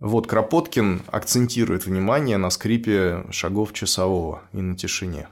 [0.00, 5.28] Вот Кропоткин акцентирует внимание на скрипе шагов часового и на тишине.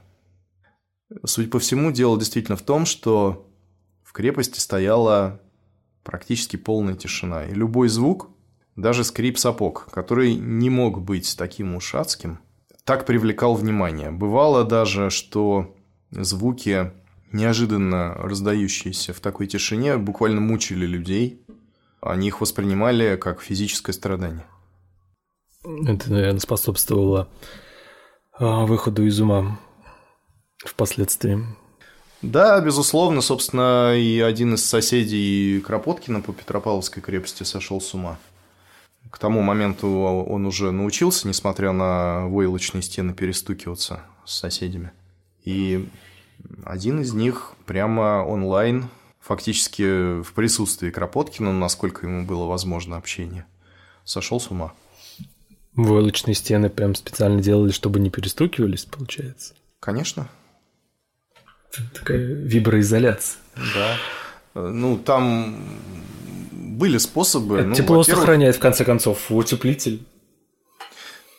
[1.25, 3.46] Судя по всему, дело действительно в том, что
[4.17, 5.43] крепости стояла
[6.03, 7.45] практически полная тишина.
[7.45, 8.31] И любой звук,
[8.75, 12.39] даже скрип сапог, который не мог быть таким ушатским,
[12.85, 14.11] так привлекал внимание.
[14.11, 15.77] Бывало даже, что
[16.11, 16.93] звуки,
[17.31, 21.45] неожиданно раздающиеся в такой тишине, буквально мучили людей.
[22.01, 24.47] Они их воспринимали как физическое страдание.
[25.63, 27.29] Это, наверное, способствовало
[28.39, 29.59] а, выходу из ума
[30.65, 31.45] впоследствии.
[32.23, 38.19] Да, безусловно, собственно, и один из соседей Кропоткина по Петропавловской крепости сошел с ума.
[39.11, 44.93] К тому моменту он уже научился, несмотря на войлочные стены, перестукиваться с соседями.
[45.45, 45.89] И
[46.65, 48.89] один из них прямо онлайн,
[49.21, 53.47] фактически в присутствии Кропоткина, насколько ему было возможно общение,
[54.05, 54.73] сошел с ума.
[55.75, 59.55] Войлочные стены прям специально делали, чтобы не перестукивались, получается?
[59.79, 60.29] Конечно.
[61.95, 63.41] Такая виброизоляция.
[63.75, 63.97] Да.
[64.55, 65.57] Ну, там
[66.53, 67.59] были способы.
[67.59, 70.07] Это ну, тепло сохраняет, в конце концов, утеплитель.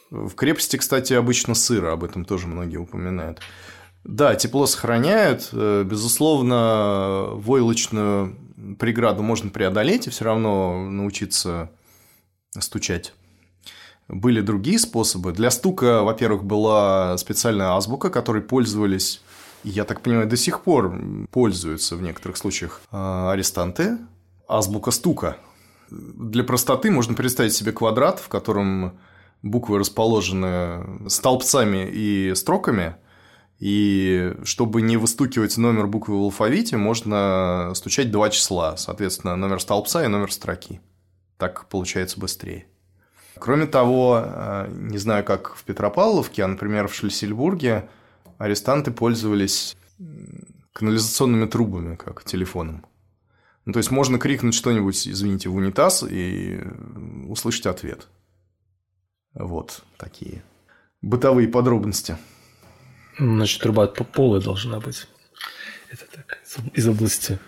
[0.10, 3.40] В крепости, кстати, обычно сыро, об этом тоже многие упоминают.
[4.04, 5.50] Да, тепло сохраняют.
[5.52, 8.38] Э, безусловно, войлочную
[8.80, 11.70] преграду можно преодолеть и все равно научиться
[12.58, 13.13] стучать.
[14.08, 15.34] Были другие способы.
[15.34, 19.22] Для стука, во-первых, была специальная азбука, которой пользовались
[19.63, 21.00] я так понимаю, до сих пор
[21.32, 23.98] пользуются в некоторых случаях а, арестанты.
[24.48, 25.38] Азбука стука.
[25.89, 29.00] Для простоты можно представить себе квадрат, в котором
[29.41, 32.96] буквы расположены столбцами и строками,
[33.60, 40.04] и чтобы не выстукивать номер буквы в алфавите, можно стучать два числа, соответственно, номер столбца
[40.04, 40.82] и номер строки.
[41.38, 42.67] Так получается быстрее.
[43.39, 47.89] Кроме того, а, не знаю, как в Петропавловке, а, например, в Шлиссельбурге
[48.38, 49.76] арестанты пользовались
[50.73, 52.86] канализационными трубами, как телефоном.
[53.65, 56.62] Ну, то есть можно крикнуть что-нибудь, извините, в унитаз и
[57.28, 58.08] услышать ответ.
[59.34, 60.43] Вот такие
[61.02, 62.17] бытовые подробности.
[63.17, 65.08] Значит, труба полая должна быть.
[65.89, 66.39] Это так,
[66.73, 67.39] из области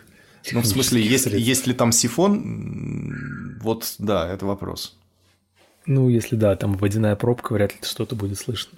[0.52, 4.98] ну, в смысле, если, есть ли там сифон, вот да, это вопрос.
[5.86, 8.78] Ну, если да, там водяная пробка, вряд ли что-то будет слышно.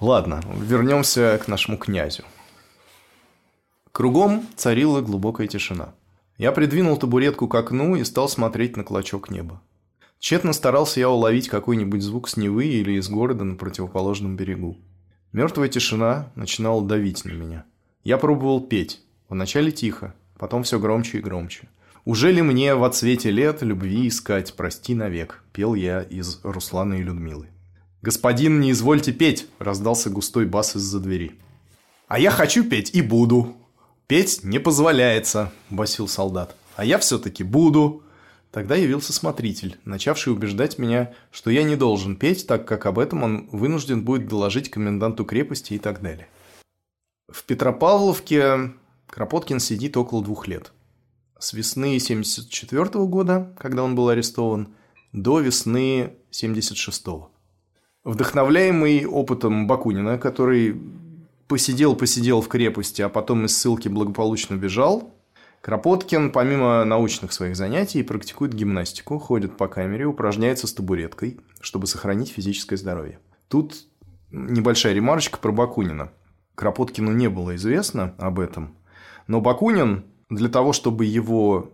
[0.00, 2.24] Ладно, вернемся к нашему князю.
[3.92, 5.94] Кругом царила глубокая тишина.
[6.36, 9.62] Я придвинул табуретку к окну и стал смотреть на клочок неба.
[10.18, 14.76] Тщетно старался я уловить какой-нибудь звук с Невы или из города на противоположном берегу.
[15.32, 17.64] Мертвая тишина начинала давить на меня.
[18.04, 19.00] Я пробовал петь.
[19.30, 21.68] Вначале тихо, потом все громче и громче.
[22.04, 27.02] «Уже ли мне в отсвете лет любви искать, прости навек?»– пел я из Руслана и
[27.02, 27.48] Людмилы.
[28.06, 31.34] «Господин, не извольте петь!»– раздался густой бас из-за двери.
[32.06, 33.56] «А я хочу петь и буду!»
[34.06, 36.54] «Петь не позволяется!»– басил солдат.
[36.76, 38.04] «А я все-таки буду!»
[38.52, 43.24] Тогда явился смотритель, начавший убеждать меня, что я не должен петь, так как об этом
[43.24, 46.28] он вынужден будет доложить коменданту крепости и так далее.
[47.28, 48.72] В Петропавловке
[49.08, 50.70] Кропоткин сидит около двух лет.
[51.40, 54.76] С весны 74 года, когда он был арестован,
[55.12, 57.30] до весны 76 -го.
[58.06, 60.80] Вдохновляемый опытом Бакунина, который
[61.48, 65.12] посидел-посидел в крепости, а потом из ссылки благополучно бежал,
[65.60, 72.30] Кропоткин, помимо научных своих занятий, практикует гимнастику, ходит по камере, упражняется с табуреткой, чтобы сохранить
[72.30, 73.18] физическое здоровье.
[73.48, 73.74] Тут
[74.30, 76.12] небольшая ремарочка про Бакунина.
[76.54, 78.76] Кропоткину не было известно об этом,
[79.26, 81.72] но Бакунин для того, чтобы его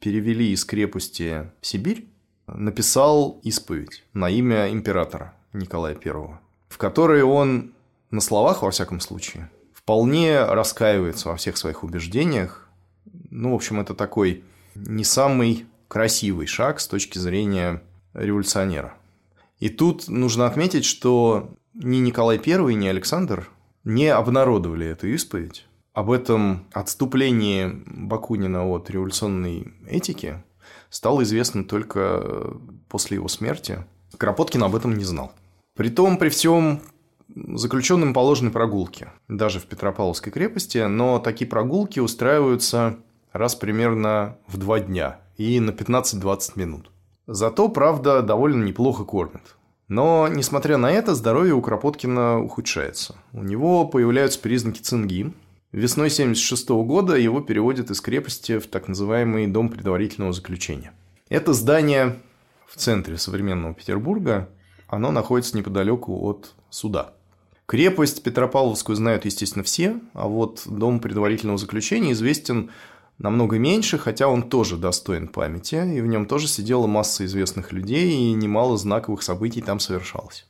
[0.00, 2.10] перевели из крепости в Сибирь,
[2.46, 6.38] написал исповедь на имя императора Николая I,
[6.68, 7.72] в которой он
[8.10, 12.68] на словах, во всяком случае, вполне раскаивается во всех своих убеждениях.
[13.30, 17.82] Ну, в общем, это такой не самый красивый шаг с точки зрения
[18.14, 18.94] революционера.
[19.58, 23.48] И тут нужно отметить, что ни Николай I, ни Александр
[23.84, 30.42] не обнародовали эту исповедь, об этом отступлении Бакунина от революционной этики
[30.88, 32.54] стало известно только
[32.88, 33.84] после его смерти.
[34.16, 35.32] Кропоткин об этом не знал.
[35.74, 36.80] Притом, при всем
[37.34, 42.96] заключенным положены прогулки, даже в Петропавловской крепости, но такие прогулки устраиваются
[43.32, 46.90] раз примерно в два дня и на 15-20 минут.
[47.26, 49.56] Зато, правда, довольно неплохо кормят.
[49.88, 53.14] Но, несмотря на это, здоровье у Кропоткина ухудшается.
[53.32, 55.32] У него появляются признаки цинги,
[55.72, 60.92] Весной 1976 года его переводят из крепости в так называемый дом предварительного заключения.
[61.30, 62.16] Это здание
[62.66, 64.50] в центре современного Петербурга,
[64.92, 67.14] оно находится неподалеку от суда.
[67.64, 72.70] Крепость Петропавловскую знают, естественно, все, а вот дом предварительного заключения известен
[73.16, 78.12] намного меньше, хотя он тоже достоин памяти, и в нем тоже сидела масса известных людей,
[78.12, 80.46] и немало знаковых событий там совершалось.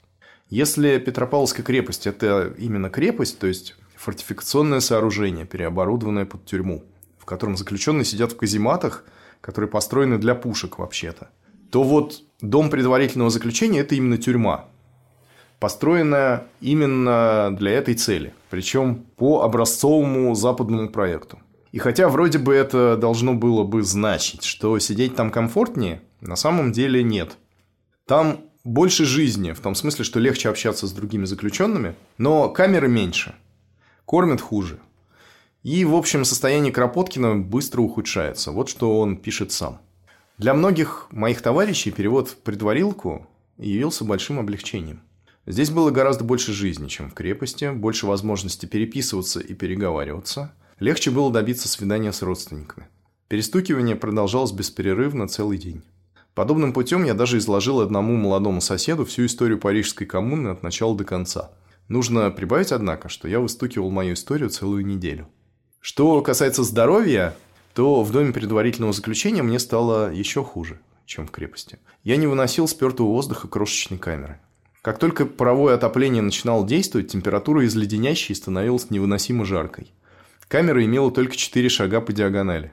[0.48, 6.82] Если Петропавловская крепость– это именно крепость, то есть фортификационное сооружение, переоборудованное под тюрьму,
[7.16, 9.04] в котором заключенные сидят в казематах,
[9.40, 11.30] которые построены для пушек вообще-то,
[11.72, 14.66] то вот дом предварительного заключения– это именно тюрьма,
[15.58, 21.38] построенная именно для этой цели, причем по образцовому западному проекту.
[21.72, 26.72] И хотя вроде бы это должно было бы значить, что сидеть там комфортнее, на самом
[26.72, 27.38] деле нет.
[28.06, 33.34] Там больше жизни, в том смысле, что легче общаться с другими заключенными, но камеры меньше–
[34.04, 34.78] кормят хуже.
[35.62, 38.50] И, в общем, состояние Кропоткина быстро ухудшается.
[38.50, 39.80] Вот что он пишет сам.
[40.42, 43.26] Для многих моих товарищей перевод в предварилку
[43.58, 45.02] явился большим облегчением.
[45.46, 50.52] Здесь было гораздо больше жизни, чем в крепости, больше возможности переписываться и переговариваться.
[50.80, 52.88] Легче было добиться свидания с родственниками.
[53.28, 55.82] Перестукивание продолжалось беспрерывно целый день.
[56.34, 61.04] Подобным путем я даже изложил одному молодому соседу всю историю парижской коммуны от начала до
[61.04, 61.52] конца–
[61.88, 65.28] Нужно прибавить, однако, что я выстукивал мою историю целую неделю.
[65.80, 67.34] Что касается здоровья,
[67.74, 71.78] то в доме предварительного заключения мне стало еще хуже, чем в крепости.
[72.04, 74.38] Я не выносил спертого воздуха крошечной камеры.
[74.82, 79.92] Как только паровое отопление начинало действовать, температура из леденящей становилась невыносимо жаркой.
[80.48, 82.72] Камера имела только 4 шага по диагонали.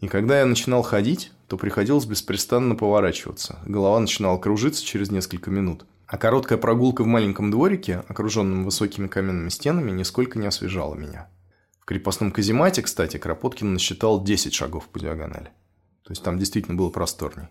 [0.00, 3.58] И когда я начинал ходить, то приходилось беспрестанно поворачиваться.
[3.66, 5.84] Голова начинала кружиться через несколько минут.
[6.06, 11.28] А короткая прогулка в маленьком дворике, окруженном высокими каменными стенами, нисколько не освежала меня.
[11.82, 15.50] В крепостном каземате, кстати, Кропоткин насчитал 10 шагов по диагонали.
[16.04, 17.48] То есть там действительно было просторней.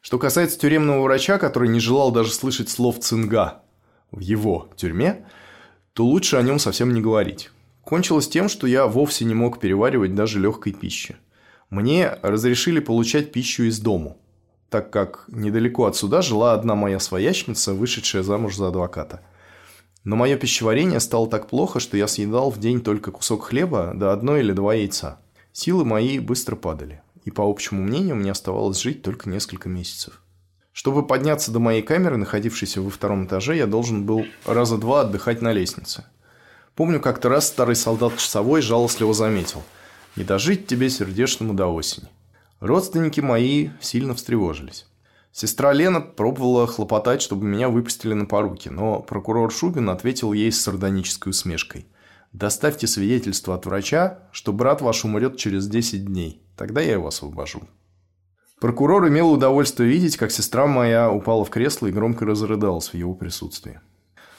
[0.00, 3.62] Что касается тюремного врача, который не желал даже слышать слов цинга
[4.10, 5.24] в его тюрьме,
[5.92, 7.52] то лучше о нем совсем не говорить.
[7.84, 11.16] Кончилось тем, что я вовсе не мог переваривать даже легкой пищи.
[11.70, 14.18] Мне разрешили получать пищу из дому–
[14.74, 19.20] так как недалеко отсюда жила одна моя своячница, вышедшая замуж за адвоката.
[20.04, 24.12] Но мое пищеварение стало так плохо, что я съедал в день только кусок хлеба да
[24.12, 25.18] одно или два яйца.
[25.52, 30.20] Силы мои быстро падали, и по общему мнению мне оставалось жить только несколько месяцев.
[30.72, 35.40] Чтобы подняться до моей камеры, находившейся во втором этаже, я должен был раза два отдыхать
[35.40, 36.04] на лестнице.
[36.74, 39.62] Помню, как-то раз старый солдат-часовой жалостливо заметил.
[40.16, 42.08] «Не дожить тебе сердечному до осени».
[42.60, 44.86] Родственники мои сильно встревожились.
[45.36, 50.62] Сестра Лена пробовала хлопотать, чтобы меня выпустили на поруки, но прокурор Шубин ответил ей с
[50.62, 51.88] сардонической усмешкой.
[52.32, 56.40] «Доставьте свидетельство от врача, что брат ваш умрет через 10 дней.
[56.56, 57.62] Тогда я его освобожу».
[58.60, 63.14] Прокурор имел удовольствие видеть, как сестра моя упала в кресло и громко разрыдалась в его
[63.14, 63.80] присутствии.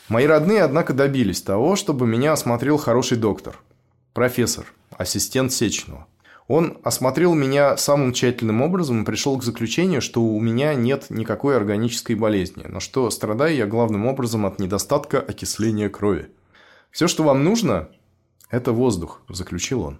[0.08, 3.60] Мои родные, однако, добились того, чтобы меня осмотрел хороший доктор.
[4.14, 4.66] Профессор,
[4.98, 6.08] ассистент Сечного.
[6.48, 11.58] Он осмотрел меня самым тщательным образом и пришел к заключению, что у меня нет никакой
[11.58, 16.30] органической болезни, но что страдаю я главным образом от недостатка окисления крови.
[16.92, 17.90] «Все, что вам нужно,
[18.52, 20.00] это воздух»,– заключил он.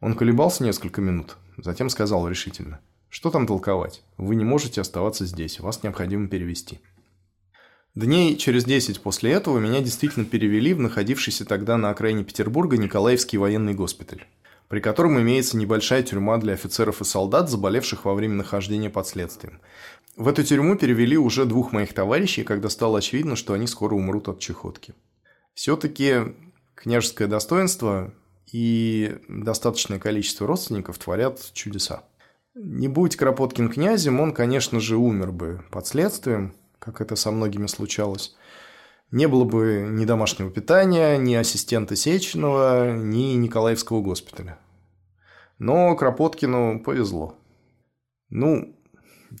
[0.00, 2.80] Он колебался несколько минут, затем сказал решительно.
[3.10, 4.02] «Что там толковать?
[4.16, 6.80] Вы не можете оставаться здесь, вас необходимо перевести».
[7.94, 13.36] Дней через 10 после этого меня действительно перевели в находившийся тогда на окраине Петербурга Николаевский
[13.36, 14.24] военный госпиталь,
[14.70, 19.60] при котором имеется небольшая тюрьма для офицеров и солдат, заболевших во время нахождения под следствием.
[20.14, 24.28] В эту тюрьму перевели уже двух моих товарищей, когда стало очевидно, что они скоро умрут
[24.28, 24.94] от чехотки.
[25.54, 26.36] Все-таки
[26.76, 28.14] княжеское достоинство
[28.52, 32.04] и достаточное количество родственников творят чудеса.
[32.54, 37.66] Не будь Кропоткин князем, он, конечно же, умер бы под следствием, как это со многими
[37.66, 38.36] случалось.
[39.10, 44.58] Не было бы ни домашнего питания, ни ассистента Сеченова, ни Николаевского госпиталя.
[45.58, 47.34] Но Кропоткину повезло.
[48.28, 48.76] Ну,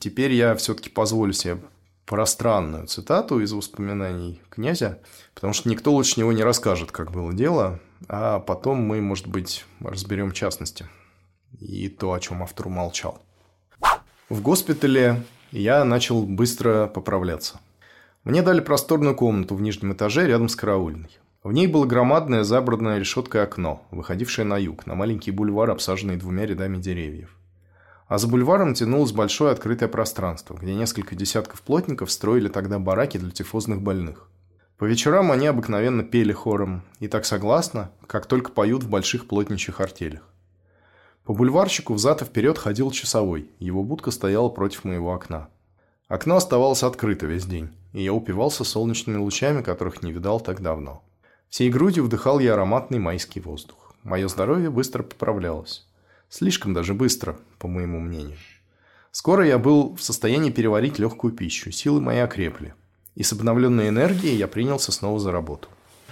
[0.00, 1.60] теперь я все-таки позволю себе
[2.04, 5.00] пространную цитату из воспоминаний князя,
[5.34, 9.64] потому что никто лучше него не расскажет, как было дело, а потом мы, может быть,
[9.78, 10.88] разберем частности
[11.60, 13.22] и то, о чем автор умолчал.
[14.28, 17.60] В госпитале я начал быстро поправляться.
[18.24, 21.18] Мне дали просторную комнату в нижнем этаже рядом с караульной.
[21.42, 26.44] В ней было громадное забранное решеткой окно, выходившее на юг, на маленький бульвар, обсаженный двумя
[26.44, 27.34] рядами деревьев.
[28.08, 33.30] А за бульваром тянулось большое открытое пространство, где несколько десятков плотников строили тогда бараки для
[33.30, 34.28] тифозных больных.
[34.76, 39.80] По вечерам они обыкновенно пели хором, и так согласно, как только поют в больших плотничьих
[39.80, 40.28] артелях.
[41.24, 45.48] По бульварщику взад и вперед ходил часовой, его будка стояла против моего окна.
[46.08, 51.02] Окно оставалось открыто весь день, и я упивался солнечными лучами, которых не видал так давно.
[51.48, 53.94] Всей грудью вдыхал я ароматный майский воздух.
[54.02, 55.86] Мое здоровье быстро поправлялось.
[56.28, 58.38] Слишком даже быстро, по моему мнению.
[59.10, 62.74] Скоро я был в состоянии переварить легкую пищу, силы мои окрепли.
[63.16, 65.68] И с обновленной энергией я принялся снова за работу.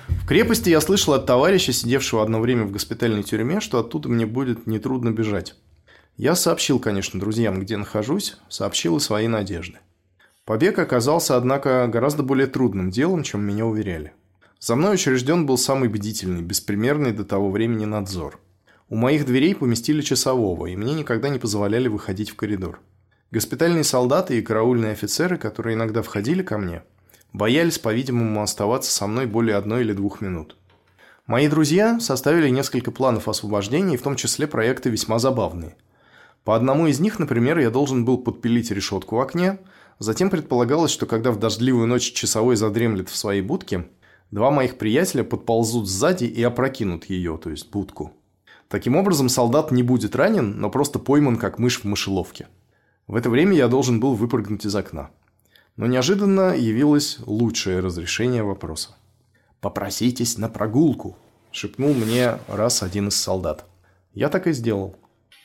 [0.09, 4.26] В крепости я слышал от товарища, сидевшего одно время в госпитальной тюрьме, что оттуда мне
[4.26, 5.55] будет нетрудно бежать.
[6.16, 9.79] Я сообщил, конечно, друзьям, где нахожусь, сообщил и свои надежды.
[10.49, 14.15] Побег оказался, однако, гораздо более трудным делом, чем меня уверяли.
[14.59, 18.41] За мной учрежден был самый бдительный, беспримерный до того времени надзор.
[18.89, 22.81] У моих дверей поместили часового, и мне никогда не позволяли выходить в коридор.
[23.31, 26.83] Госпитальные солдаты и караульные офицеры, которые иногда входили ко мне,
[27.35, 30.57] боялись, по-видимому, оставаться со мной более одной или двух минут.
[31.27, 35.77] Мои друзья составили несколько планов освобождения, в том числе проекты весьма забавные.
[36.45, 39.59] По одному из них, например, я должен был подпилить решетку в окне,
[39.99, 43.89] затем предполагалось, что когда в дождливую ночь часовой задремлет в своей будке,
[44.31, 48.13] два моих приятеля подползут сзади и опрокинут ее, то есть будку.
[48.69, 52.49] Таким образом, солдат не будет ранен, но просто пойман, как мышь в мышеловке.
[53.07, 55.11] В это время я должен был выпрыгнуть из окна.
[55.77, 58.97] Но неожиданно явилось лучшее разрешение вопроса.
[59.61, 61.17] «Попроситесь на прогулку»,–
[61.51, 63.65] шепнул мне раз один из солдат.
[64.13, 64.97] Я так и сделал.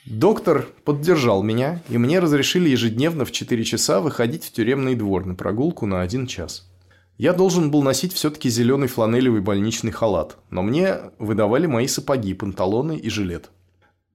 [0.06, 5.34] Доктор поддержал меня, и мне разрешили ежедневно в 4 часа выходить в тюремный двор на
[5.34, 6.70] прогулку на один час.
[7.16, 12.98] Я должен был носить все-таки зеленый фланелевый больничный халат, но мне выдавали мои сапоги, панталоны
[12.98, 13.50] и жилет.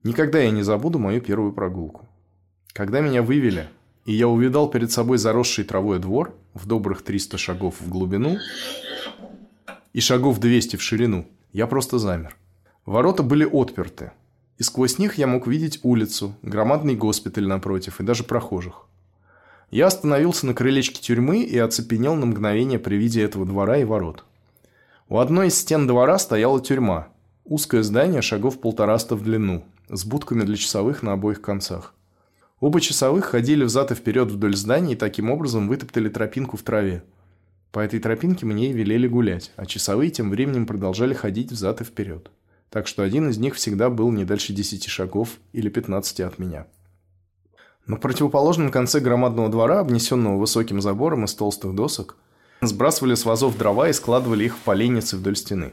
[0.04, 2.08] Никогда я не забуду мою первую прогулку.
[2.72, 3.68] Когда меня вывели,
[4.04, 8.36] и я увидал перед собой заросший травой двор в добрых 300 шагов в глубину
[9.92, 12.36] и шагов 200 в ширину, я просто замер.
[12.86, 14.12] Ворота были отперты,
[14.60, 18.86] и сквозь них я мог видеть улицу, громадный госпиталь напротив и даже прохожих.
[19.70, 24.26] Я остановился на крылечке тюрьмы и оцепенел на мгновение при виде этого двора и ворот.
[25.08, 27.08] У одной из стен двора стояла тюрьма,
[27.46, 31.94] узкое здание шагов полтораста в длину, с будками для часовых на обоих концах.
[32.60, 37.02] Оба часовых ходили взад и вперед вдоль здания и таким образом вытоптали тропинку в траве.
[37.72, 41.84] По этой тропинке мне и велели гулять, а часовые тем временем продолжали ходить взад и
[41.84, 42.30] вперед.
[42.70, 46.66] Так что один из них всегда был не дальше десяти шагов или пятнадцати от меня.
[47.86, 52.16] На противоположном конце громадного двора, обнесенного высоким забором из толстых досок,
[52.60, 55.72] сбрасывали с вазов дрова и складывали их в поленницы вдоль стены.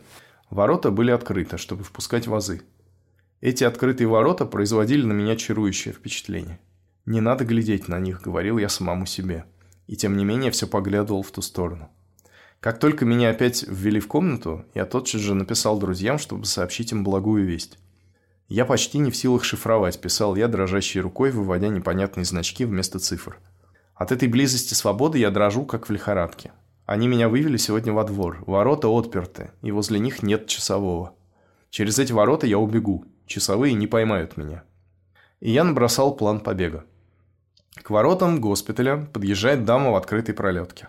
[0.49, 2.63] Ворота были открыты, чтобы впускать вазы.
[3.41, 6.59] Эти открытые ворота производили на меня чарующее впечатление.
[7.05, 9.45] «Не надо глядеть на них»,— говорил я самому себе.
[9.85, 11.89] И тем не менее все поглядывал в ту сторону.
[12.59, 17.03] Как только меня опять ввели в комнату, я тотчас же написал друзьям, чтобы сообщить им
[17.03, 17.77] благую весть.
[18.47, 23.37] Я почти не в силах шифровать, писал я дрожащей рукой, выводя непонятные значки вместо цифр.
[23.93, 26.51] От этой близости свободы я дрожу, как в лихорадке.
[26.85, 31.13] Они меня вывели сегодня во двор, ворота отперты, и возле них нет часового.
[31.69, 34.63] Через эти ворота я убегу, часовые не поймают меня.
[35.41, 36.85] И я набросал план побега.
[37.75, 40.87] К воротам госпиталя подъезжает дама в открытой пролетке.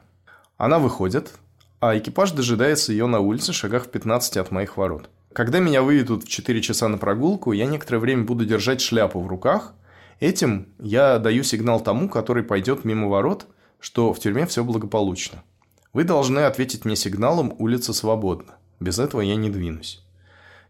[0.57, 1.33] Она выходит,
[1.81, 5.09] а экипаж дожидается ее на улице шагах в 15 от моих ворот.
[5.33, 9.29] Когда меня выведут в 4 часа на прогулку, я некоторое время буду держать шляпу в
[9.29, 9.75] руках.
[10.19, 13.47] Этим я даю сигнал тому, который пойдет мимо ворот,
[13.79, 15.45] что в тюрьме все благополучно.
[15.93, 18.57] Вы должны ответить мне сигналом «Улица свободна».
[18.81, 20.03] Без этого я не двинусь.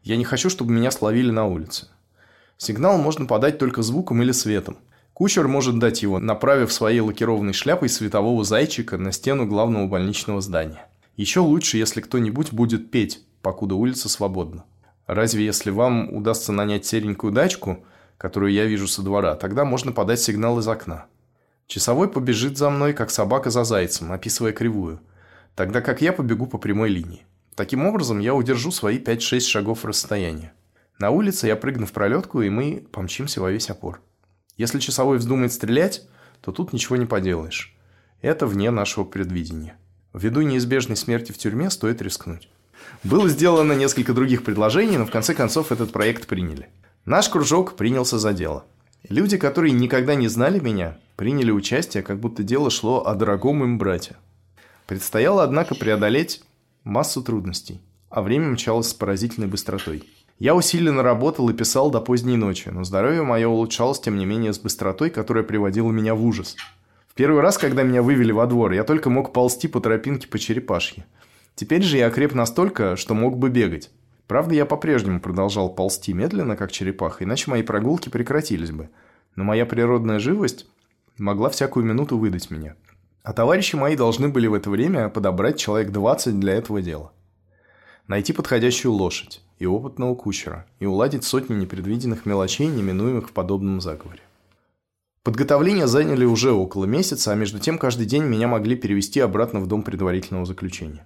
[0.03, 1.89] Я не хочу, чтобы меня словили на улице.
[2.59, 4.77] Сигнал можно подать только звуком или светом.
[5.15, 10.87] Кучер может дать его, направив своей лакированной шляпой светового зайчика на стену главного больничного здания.
[11.19, 14.65] Еще лучше, если кто-нибудь будет петь покуда улица свободна.
[15.09, 17.85] Разве если вам удастся нанять серенькую дачку,
[18.17, 21.07] которую я вижу со двора, тогда можно подать сигнал из окна.
[21.67, 25.01] Часовой побежит за мной, как собака за зайцем, описывая кривую,
[25.57, 27.27] тогда как я побегу по прямой линии.
[27.57, 30.53] Таким образом, я удержу свои 5-6 шагов расстояния.
[31.01, 34.01] На улице я прыгну в пролетку, и мы помчимся во весь опор.
[34.57, 36.07] Если часовой вздумает стрелять,
[36.43, 37.77] то тут ничего не поделаешь.
[38.23, 39.77] Это вне нашего предвидения.
[40.19, 42.49] Ввиду неизбежной смерти в тюрьме стоит рискнуть.
[43.05, 46.69] Было сделано несколько других предложений, но в конце концов этот проект приняли.
[47.05, 48.65] Наш кружок принялся за дело.
[49.09, 53.79] Люди, которые никогда не знали меня, приняли участие, как будто дело шло о дорогом им
[53.79, 54.17] брате.
[54.89, 56.43] Предстояло, однако, преодолеть
[56.83, 60.03] массу трудностей, а время мчалось с поразительной быстротой.
[60.41, 64.53] Я усиленно работал и писал до поздней ночи, но здоровье мое улучшалось, тем не менее,
[64.53, 66.57] с быстротой, которая приводила меня в ужас.
[67.19, 71.05] Первый раз, когда меня вывели во двор, я только мог ползти по тропинке по черепашье.
[71.57, 73.91] Теперь же я окреп настолько, что мог бы бегать.
[74.29, 78.89] Правда, я по-прежнему продолжал ползти медленно, как черепаха, иначе мои прогулки прекратились бы.
[79.35, 80.67] Но моя природная живость
[81.17, 82.77] могла всякую минуту выдать меня.
[83.25, 87.11] А товарищи мои должны были в это время подобрать человек 20 для этого дела.
[88.07, 94.21] Найти подходящую лошадь и опытного кучера, и уладить сотни непредвиденных мелочей, неминуемых в подобном заговоре.
[95.29, 99.67] Подготовления заняли уже около месяца, а между тем каждый день меня могли перевести обратно в
[99.67, 101.05] дом предварительного заключения.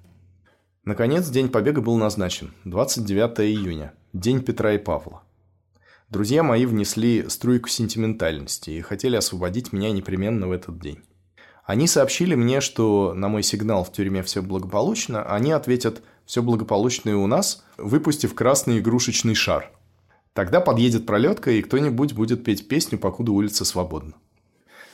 [0.84, 5.24] Наконец, день побега был назначен– 29 июня, день Петра и Павла.
[6.08, 11.00] Друзья мои внесли струйку сентиментальности и хотели освободить меня непременно в этот день.
[11.64, 17.10] Они сообщили мне, что на мой сигнал в тюрьме все благополучно, они ответят «все благополучно
[17.10, 19.72] и у нас», выпустив красный игрушечный шар.
[20.34, 24.14] Тогда подъедет пролетка, и кто-нибудь будет петь песню, покуда улица свободна.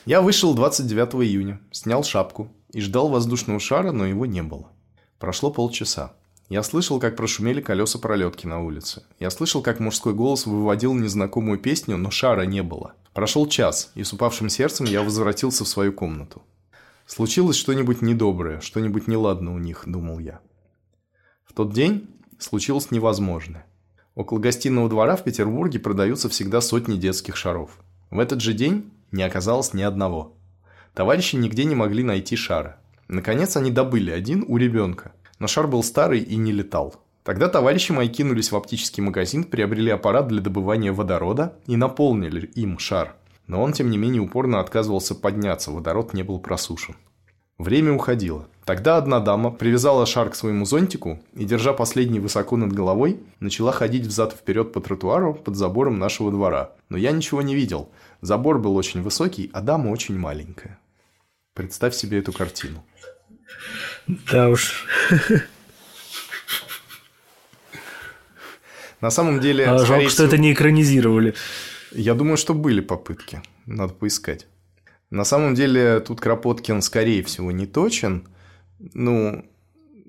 [0.05, 4.73] Я вышел 29 июня, снял шапку и ждал воздушного шара, но его не было.
[5.19, 6.15] Прошло полчаса.
[6.49, 9.03] Я слышал, как прошумели колеса пролетки на улице.
[9.21, 12.95] Я слышал, как мужской голос выводил незнакомую песню, но шара не было.
[13.13, 16.43] Прошел час, и с упавшим сердцем я возвратился в свою комнату.
[17.05, 20.41] Случилось что-нибудь недоброе, что-нибудь неладно у них, думал я.
[21.45, 22.09] В тот день
[22.39, 23.67] случилось невозможное.
[24.19, 27.79] Около гостиного двора в Петербурге продаются всегда сотни детских шаров.
[28.11, 30.35] В этот же день не оказалось ни одного.
[30.93, 32.81] Товарищи нигде не могли найти шара.
[33.07, 36.97] Наконец они добыли один у ребенка, но шар был старый и не летал.
[37.23, 42.81] Тогда товарищи мои кинулись в оптический магазин, приобрели аппарат для добывания водорода и наполнили им
[42.81, 43.15] шар.
[43.47, 46.97] Но он, тем не менее, упорно отказывался подняться, водород не был просушен.
[47.59, 48.49] Время уходило.
[48.65, 53.73] Тогда одна дама привязала шар к своему зонтику и, держа последний высоко над головой, начала
[53.73, 56.71] ходить взад-вперед по тротуару под забором нашего двора.
[56.89, 57.91] Но я ничего не видел.
[58.21, 60.79] Забор был очень высокий, а дама очень маленькая.
[61.55, 62.85] Представь себе эту картину.
[64.07, 64.87] Да уж.
[69.01, 69.67] На самом деле...
[69.67, 71.35] А, жалко, всего, что это не экранизировали.
[71.91, 73.43] Я думаю, что были попытки.
[73.67, 74.47] Надо поискать.
[75.11, 78.29] На самом деле, тут Кропоткин, скорее всего, не точен.
[78.79, 79.45] Ну,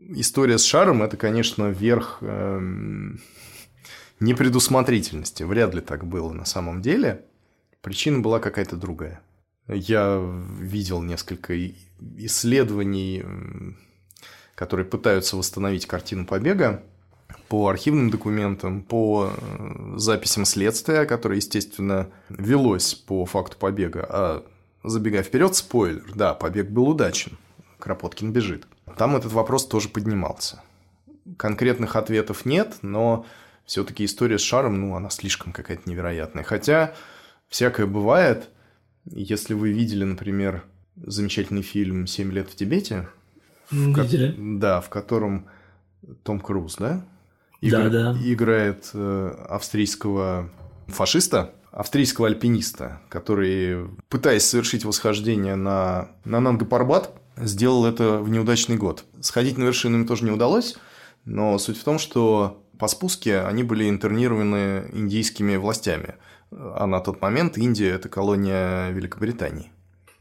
[0.10, 3.22] история с шаром– это, конечно, верх эм,
[4.20, 5.43] непредусмотрительности.
[5.43, 7.26] Вряд ли так было на самом деле.
[7.82, 9.22] Причина была какая-то другая.
[9.68, 10.20] Я
[10.60, 11.56] видел несколько
[12.18, 13.24] исследований,
[14.56, 16.84] которые пытаются восстановить картину побега
[17.47, 24.06] по архивным документам, по э, записям следствия, которое, естественно, велось по факту побега.
[24.10, 24.45] А
[24.84, 27.38] забегая вперед, спойлер, да, побег был удачен.
[27.77, 28.67] Кропоткин бежит.
[28.97, 30.61] Там этот вопрос тоже поднимался.
[31.38, 33.25] Конкретных ответов нет, но
[33.65, 36.43] все-таки история с шаром, ну, она слишком какая-то невероятная.
[36.43, 36.93] Хотя
[37.47, 38.49] всякое бывает.
[39.05, 40.63] Если вы видели, например,
[40.95, 43.07] замечательный фильм «Семь лет в Тибете»,
[43.71, 44.32] Видели?
[44.32, 45.45] В, да, в котором
[46.23, 47.05] Том Круз, да?
[47.61, 47.89] Игр...
[47.89, 48.17] Да, да.
[48.23, 50.49] Играет э, австрийского
[50.88, 59.05] фашиста, австрийского альпиниста, который, пытаясь совершить восхождение на, на Нанга-Парбат, сделал это в неудачный год.
[59.22, 60.78] Сходить на вершину им тоже не удалось,
[61.26, 66.15] но суть в том, что по спуске они были интернированы индийскими властями.
[66.51, 69.72] А на тот момент Индия– это колония Великобритании.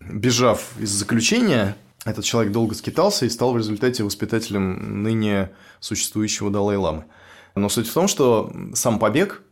[0.00, 7.06] Бежав из заключения, этот человек долго скитался и стал в результате воспитателем ныне существующего Далай-ламы.
[7.54, 9.42] Но суть в том, что сам побег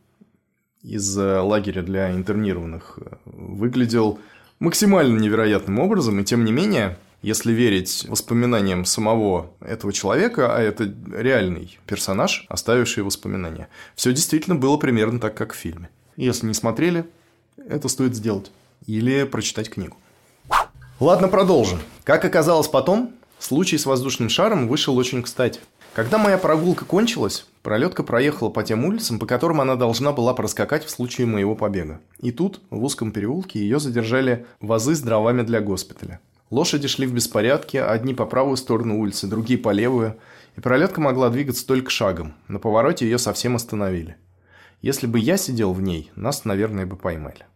[0.87, 4.19] из э, лагеря для интернированных э, выглядел
[4.61, 10.93] максимально невероятным образом, и тем не менее, если верить воспоминаниям самого этого человека, а это
[11.13, 15.91] реальный персонаж, оставивший воспоминания, все действительно было примерно так, как в фильме.
[16.17, 17.05] Если не смотрели,
[17.57, 18.53] это стоит сделать.
[18.87, 19.97] Или прочитать книгу.
[21.01, 21.81] Ладно, продолжим.
[22.05, 25.61] Как оказалось потом, случай с воздушным шаром вышел очень кстати.
[25.95, 30.85] Когда моя прогулка кончилась, пролетка проехала по тем улицам, по которым она должна была проскакать
[30.85, 32.01] в случае моего побега.
[32.21, 36.21] И тут, в узком переулке, ее задержали вазы с дровами для госпиталя.
[36.51, 40.17] Лошади шли в беспорядке, одни по правую сторону улицы, другие по левую,
[40.57, 42.35] и пролетка могла двигаться только шагом.
[42.47, 44.17] На повороте ее совсем остановили.
[44.81, 47.47] Если бы я сидел в ней, нас, наверное, бы поймали.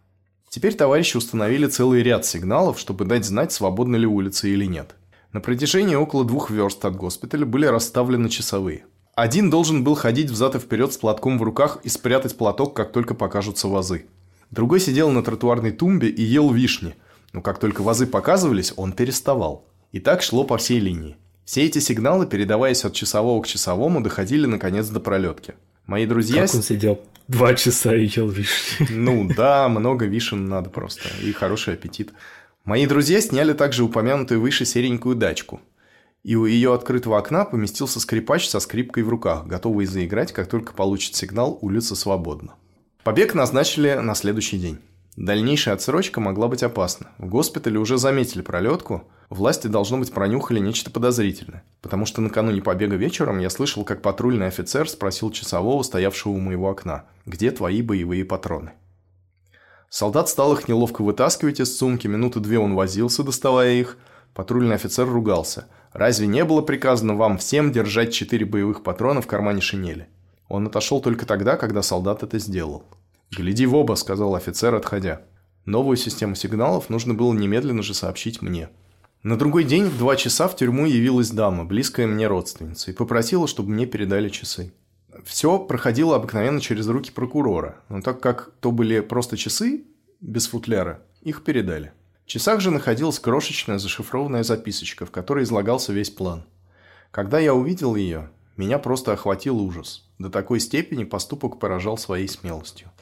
[0.49, 4.97] Теперь товарищи установили целый ряд сигналов, чтобы дать знать, свободны ли улицы или нет.
[5.33, 8.87] На протяжении около двух верст от госпиталя были расставлены часовые.
[9.21, 12.91] Один должен был ходить взад и вперед с платком в руках и спрятать платок, как
[12.91, 14.07] только покажутся вазы.
[14.51, 16.95] Другой сидел на тротуарной тумбе и ел вишни,
[17.35, 19.67] но как только вазы показывались, он переставал.
[19.93, 21.19] И так шло по всей линии.
[21.45, 25.53] Все эти сигналы, передаваясь от часового к часовому, доходили наконец до пролетки.
[25.85, 26.47] Мои друзья...
[26.47, 26.99] Как он сидел?
[27.29, 28.87] Два часа и ел вишни.
[28.89, 31.11] Ну да, много вишен надо просто.
[31.23, 32.11] И хороший аппетит.
[32.65, 35.61] Мои друзья сняли также упомянутую выше серенькую дачку.
[36.23, 40.75] И у ее открытого окна поместился скрипач со скрипкой в руках, готовый заиграть, как только
[40.75, 42.55] получит сигнал «Улица свободна».
[43.05, 44.79] Побег назначили на следующий день.
[45.17, 47.09] Дальнейшая отсрочка могла быть опасна.
[47.19, 51.65] В госпитале уже заметили пролетку, власти, должно быть, пронюхали нечто подозрительное.
[51.81, 56.69] Потому что накануне побега вечером я слышал, как патрульный офицер спросил часового, стоявшего у моего
[56.69, 58.73] окна, «Где твои боевые патроны?»
[59.89, 63.99] Солдат стал их неловко вытаскивать из сумки, минуты две он возился, доставая их.
[64.35, 65.67] Патрульный офицер ругался.
[65.93, 70.09] «Разве не было приказано вам всем держать четыре боевых патрона в кармане шинели?»
[70.49, 72.85] Он отошел только тогда, когда солдат это сделал.
[73.31, 75.23] «Гляди в оба»,— сказал офицер, отходя.
[75.65, 78.69] Новую систему сигналов нужно было немедленно же сообщить мне.
[79.23, 83.47] На другой день в два часа в тюрьму явилась дама, близкая мне родственница, и попросила,
[83.47, 84.73] чтобы мне передали часы.
[85.25, 89.85] Все проходило обыкновенно через руки прокурора, но так как то были просто часы,
[90.21, 91.93] без футляра, их передали.
[92.31, 96.45] В часах же находилась крошечная зашифрованная записочка, в которой излагался весь план.
[97.11, 100.09] Когда я увидел ее, меня просто охватил ужас.
[100.21, 102.93] До такой степени поступок поражал своей смелостью.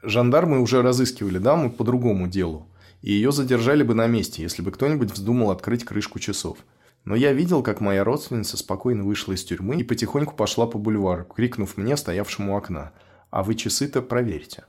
[0.00, 2.68] Жандармы уже разыскивали даму по другому делу,
[3.02, 6.58] и ее задержали бы на месте, если бы кто-нибудь вздумал открыть крышку часов–
[7.04, 11.24] но я видел, как моя родственница спокойно вышла из тюрьмы и потихоньку пошла по бульвару,
[11.24, 12.92] крикнув мне, стоявшему у окна,
[13.30, 14.64] «А вы часы-то проверьте».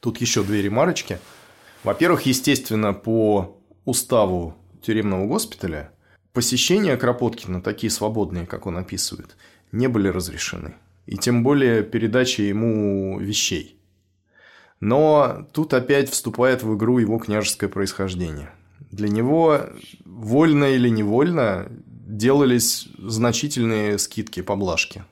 [0.00, 1.20] Тут еще две ремарочки.
[1.86, 5.92] Во-первых, естественно, по уставу тюремного госпиталя
[6.34, 9.36] посещения Кропоткина, такие свободные, как он описывает,
[9.72, 10.74] не были разрешены.
[11.06, 13.80] И тем более передача ему вещей.
[14.80, 18.50] Но тут опять вступает в игру его княжеское происхождение–
[18.90, 19.60] для него
[20.04, 25.04] вольно или невольно делались значительные скидки, поблажки.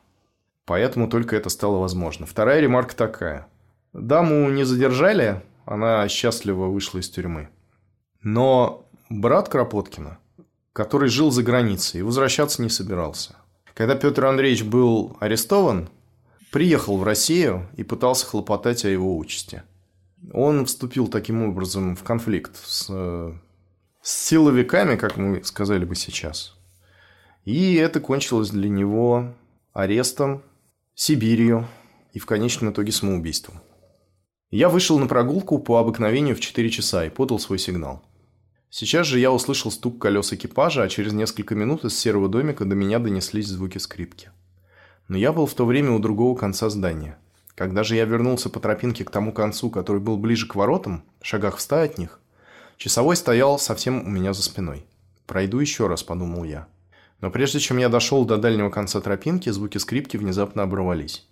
[0.65, 2.25] Поэтому только это стало возможно.
[2.25, 3.47] Вторая ремарка такая.
[3.93, 7.49] Даму не задержали, она счастливо вышла из тюрьмы.
[8.23, 10.19] Но брат Кропоткина,
[10.73, 13.37] который жил за границей и возвращаться не собирался.
[13.75, 15.89] Когда Петр Андреевич был арестован,
[16.51, 19.63] приехал в Россию и пытался хлопотать о его участи.
[20.33, 22.89] Он вступил таким образом в конфликт с
[24.05, 26.55] с силовиками, как мы сказали бы сейчас.
[27.47, 29.35] И это кончилось для него
[29.73, 30.43] арестом,
[30.95, 31.67] Сибирью
[32.13, 33.61] и в конечном итоге самоубийством.
[34.51, 38.05] Я вышел на прогулку по обыкновению в 4 часа и подал свой сигнал.
[38.71, 42.75] Сейчас же я услышал стук колес экипажа, а через несколько минут из серого домика до
[42.75, 44.31] меня донеслись звуки скрипки.
[45.09, 47.19] Но я был в то время у другого конца здания.
[47.55, 51.59] Когда же я вернулся по тропинке к тому концу, который был ближе к воротам, шагах
[51.59, 52.19] в ста от них,
[52.77, 54.87] часовой стоял совсем у меня за спиной.
[55.27, 56.67] «Пройду еще раз»,— подумал я.
[57.21, 61.27] Но прежде чем я дошел до дальнего конца тропинки, звуки скрипки внезапно оборвались.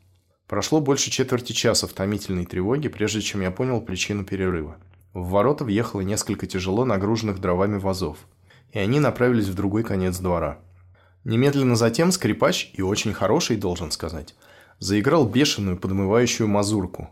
[0.47, 4.77] Прошло больше четверти часа в томительной тревоге, прежде чем я понял причину перерыва.
[5.15, 8.19] В ворота въехало несколько тяжело нагруженных дровами вазов,
[8.71, 10.59] и они направились в другой конец двора.
[11.25, 14.35] Немедленно затем скрипач, и очень хороший, должен сказать,
[14.79, 17.11] заиграл бешеную подмывающую мазурку,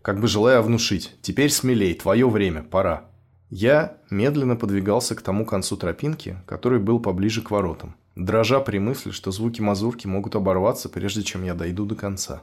[0.00, 3.04] как бы желая внушить «Теперь смелей, твое время, пора».
[3.50, 9.10] Я медленно подвигался к тому концу тропинки, который был поближе к воротам, дрожа при мысли,
[9.10, 12.42] что звуки мазурки могут оборваться, прежде чем я дойду до конца.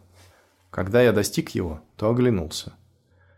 [0.69, 2.73] Когда я достиг его, то оглянулся.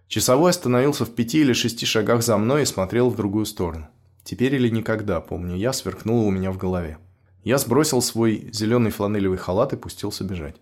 [0.08, 3.88] Часовой остановился в пяти или шести шагах за мной и смотрел в другую сторону.
[4.24, 6.98] Теперь или никогда, помню я, сверкнуло у меня в голове.
[7.44, 10.58] Я сбросил свой зеленый фланелевый халат и пустился бежать.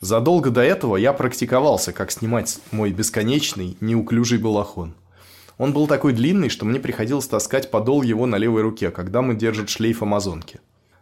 [0.00, 4.94] Задолго до этого я практиковался, как снимать мой бесконечный, неуклюжий балахон.
[5.56, 9.34] Он был такой длинный, что мне приходилось таскать подол его на левой руке, когда мы
[9.34, 10.60] держит шлейф амазонки.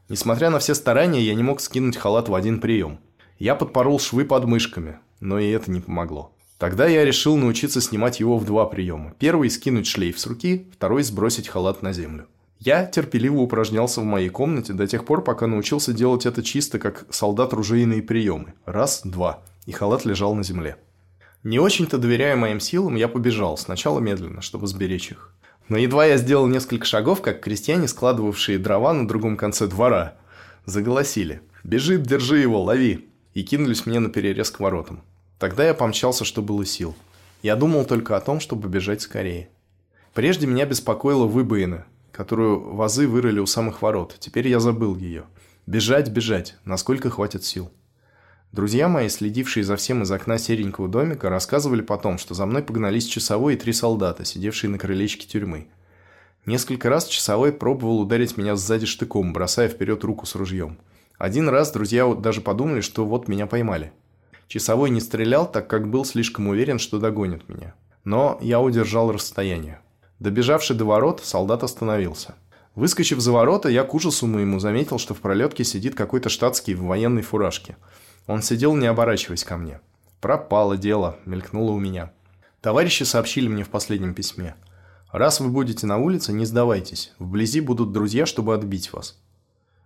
[0.08, 3.00] Несмотря на все старания, я не мог скинуть халат в один прием.
[3.42, 6.32] Я подпорол швы под мышками, но и это не помогло.
[6.58, 9.16] Тогда я решил научиться снимать его в два приема.
[9.18, 12.28] Первый– скинуть шлейф с руки, второй– сбросить халат на землю.
[12.60, 17.04] Я терпеливо упражнялся в моей комнате до тех пор, пока научился делать это чисто, как
[17.10, 18.54] солдат ружейные приемы.
[18.64, 19.42] Раз, два.
[19.66, 20.76] И халат лежал на земле.
[21.42, 25.34] Не очень-то доверяя моим силам, я побежал, сначала медленно, чтобы сберечь их.
[25.68, 30.14] Но едва я сделал несколько шагов, как крестьяне, складывавшие дрова на другом конце двора,
[30.64, 35.02] заголосили «Бежит, держи его, лови!» И кинулись мне на перерез к воротам.
[35.38, 36.94] Тогда я помчался, что было сил.
[37.42, 39.48] Я думал только о том, чтобы бежать скорее.
[40.14, 44.16] Прежде меня беспокоила выбоина, которую вазы вырыли у самых ворот.
[44.20, 45.24] Теперь я забыл ее.
[45.66, 47.70] Бежать, бежать, насколько хватит сил.
[48.52, 53.06] Друзья мои, следившие за всем из окна серенького домика, рассказывали потом, что за мной погнались
[53.06, 55.68] часовой и три солдата, сидевшие на крылечке тюрьмы.
[56.44, 60.78] Несколько раз часовой пробовал ударить меня сзади штыком, бросая вперед руку с ружьем.
[61.22, 63.92] Один раз друзья даже подумали, что вот меня поймали.
[64.48, 67.74] Часовой не стрелял, так как был слишком уверен, что догонит меня.
[68.02, 69.78] Но я удержал расстояние.
[70.18, 72.34] Добежавший до ворот, солдат остановился.
[72.74, 76.82] Выскочив за ворота, я к ужасу моему заметил, что в пролетке сидит какой-то штатский в
[76.82, 77.76] военной фуражке.
[78.26, 79.80] Он сидел, не оборачиваясь ко мне.
[80.20, 82.10] «Пропало дело»,— мелькнуло у меня.
[82.60, 84.56] Товарищи сообщили мне в последнем письме.
[85.12, 87.12] «Раз вы будете на улице, не сдавайтесь.
[87.20, 89.22] Вблизи будут друзья, чтобы отбить вас».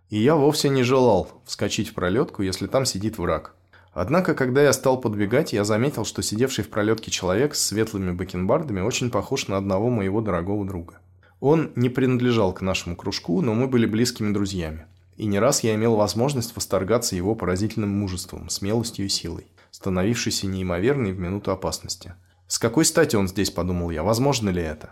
[0.08, 3.54] И я вовсе не желал вскочить в пролетку, если там сидит враг.
[3.92, 8.80] Однако, когда я стал подбегать, я заметил, что сидевший в пролетке человек с светлыми бакенбардами
[8.80, 10.98] очень похож на одного моего дорогого друга.
[11.40, 14.86] Он не принадлежал к нашему кружку, но мы были близкими друзьями.
[15.16, 21.12] И не раз я имел возможность восторгаться его поразительным мужеством, смелостью и силой, становившейся неимоверной
[21.12, 22.14] в минуту опасности.
[22.48, 24.02] «С какой стати он здесь?»– подумал я.
[24.02, 24.90] «Возможно ли это?»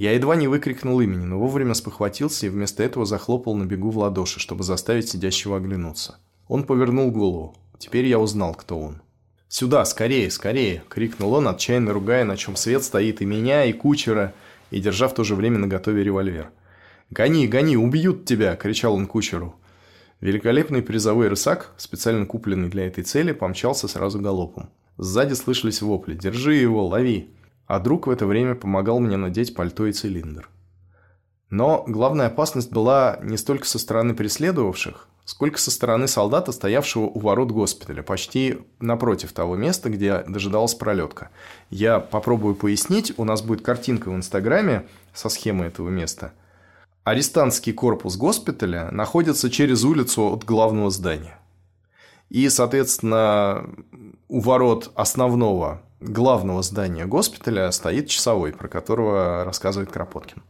[0.00, 3.98] Я едва не выкрикнул имени, но вовремя спохватился и вместо этого захлопал на бегу в
[3.98, 6.16] ладоши, чтобы заставить сидящего оглянуться.
[6.48, 7.54] Он повернул голову.
[7.78, 9.02] Теперь я узнал, кто он.
[9.48, 14.32] «Сюда, скорее, скорее!»– крикнул он, отчаянно ругая, на чем свет стоит и меня, и кучера,
[14.70, 16.50] и держа в то же время наготове револьвер.
[17.10, 19.56] «Гони, гони, убьют тебя!»– кричал он кучеру.
[20.22, 24.70] Великолепный призовой рысак, специально купленный для этой цели, помчался сразу галопом.
[24.96, 27.28] Сзади слышались вопли «Держи его, лови!»
[27.70, 30.48] А друг в это время помогал мне надеть пальто и цилиндр.
[31.50, 37.20] Но главная опасность была не столько со стороны преследовавших, сколько со стороны солдата, стоявшего у
[37.20, 41.30] ворот госпиталя, почти напротив того места, где дожидалась пролетка.
[41.70, 46.32] Я попробую пояснить, у нас будет картинка в Инстаграме со схемой этого места.
[47.04, 51.38] Арестантский корпус госпиталя находится через улицу от главного здания.
[52.30, 53.70] И, соответственно,
[54.26, 60.42] у ворот основного главного здания госпиталя стоит часовой, про которого рассказывает Кропоткин.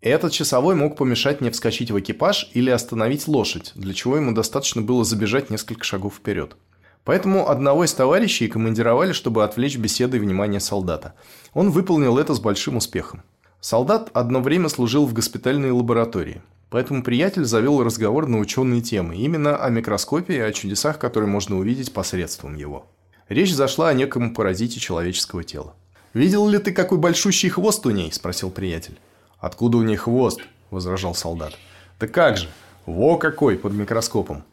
[0.00, 4.82] Этот часовой мог помешать мне вскочить в экипаж или остановить лошадь, для чего ему достаточно
[4.82, 6.56] было забежать несколько шагов вперед.
[7.04, 11.14] Поэтому одного из товарищей командировали, чтобы отвлечь беседой внимание солдата.
[11.54, 13.22] Он выполнил это с большим успехом.
[13.60, 19.56] Солдат одно время служил в госпитальной лаборатории, поэтому приятель завел разговор на ученые темы, именно
[19.56, 22.86] о микроскопе и о чудесах, которые можно увидеть посредством его.
[23.28, 25.74] Речь зашла о неком паразите человеческого тела.
[26.14, 28.98] «Видел ли ты, какой большущий хвост у ней?»– спросил приятель.
[29.38, 31.54] «Откуда у ней хвост?»– возражал солдат.
[31.98, 32.48] «Да как же!
[32.84, 34.44] Во какой под микроскопом!»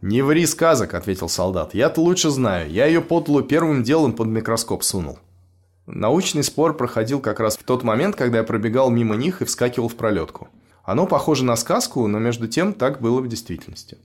[0.00, 1.74] «Не ври сказок»,– ответил солдат.
[1.74, 2.70] «Я-то лучше знаю.
[2.70, 5.18] Я ее подлу первым делом под микроскоп сунул».
[5.86, 9.88] Научный спор проходил как раз в тот момент, когда я пробегал мимо них и вскакивал
[9.88, 10.48] в пролетку.
[10.84, 13.98] Оно похоже на сказку, но между тем так было в действительности.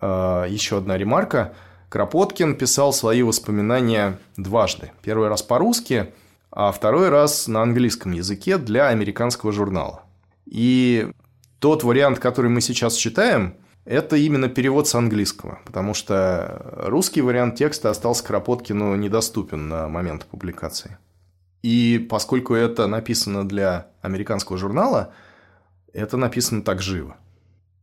[0.00, 1.52] А, еще одна ремарка.
[1.90, 4.92] Кропоткин писал свои воспоминания дважды.
[5.02, 6.14] Первый раз по-русски,
[6.52, 10.04] а второй раз на английском языке для американского журнала.
[10.46, 11.10] И
[11.58, 17.56] тот вариант, который мы сейчас читаем, это именно перевод с английского, потому что русский вариант
[17.56, 20.96] текста остался Кропоткину недоступен на момент публикации.
[21.62, 25.12] И поскольку это написано для американского журнала,
[25.92, 27.16] это написано так живо.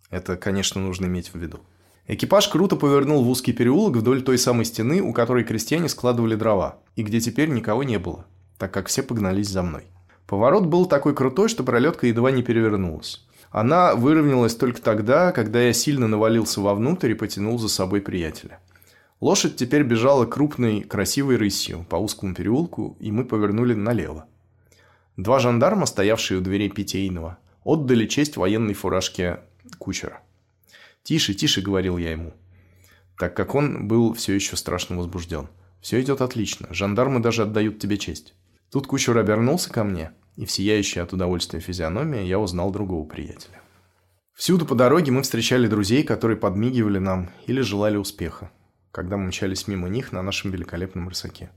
[0.10, 1.60] Это, конечно, нужно иметь в виду.
[2.08, 6.78] Экипаж круто повернул в узкий переулок вдоль той самой стены, у которой крестьяне складывали дрова,
[6.96, 8.26] и где теперь никого не было,
[8.58, 9.84] так как все погнались за мной.
[10.26, 13.26] Поворот был такой крутой, что пролетка едва не перевернулась.
[13.52, 18.60] Она выровнялась только тогда, когда я сильно навалился вовнутрь и потянул за собой приятеля.
[19.20, 24.26] Лошадь теперь бежала крупной, красивой рысью по узкому переулку, и мы повернули налево.
[25.18, 29.40] Два жандарма, стоявшие у дверей питейного, отдали честь военной фуражке
[29.78, 30.22] кучера.
[31.08, 32.34] «Тише, тише»,— говорил я ему,
[33.18, 35.48] так как он был все еще страшно возбужден.
[35.82, 38.34] «Все идет отлично, жандармы даже отдают тебе честь».
[38.72, 43.60] Тут кучер обернулся ко мне— и в сияющей от удовольствия физиономии я узнал другого приятеля.
[44.34, 48.52] Всюду по дороге мы встречали друзей, которые подмигивали нам или желали успеха,
[48.92, 51.50] когда мы мчались мимо них на нашем великолепном рысаке.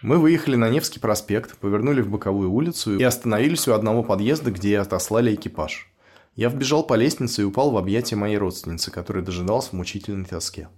[0.00, 4.78] Мы выехали на Невский проспект, повернули в боковую улицу и остановились у одного подъезда, где
[4.78, 5.90] отослали экипаж.
[6.36, 10.68] Я вбежал по лестнице и упал в объятия моей родственницы, которая дожидалась в мучительной тоске.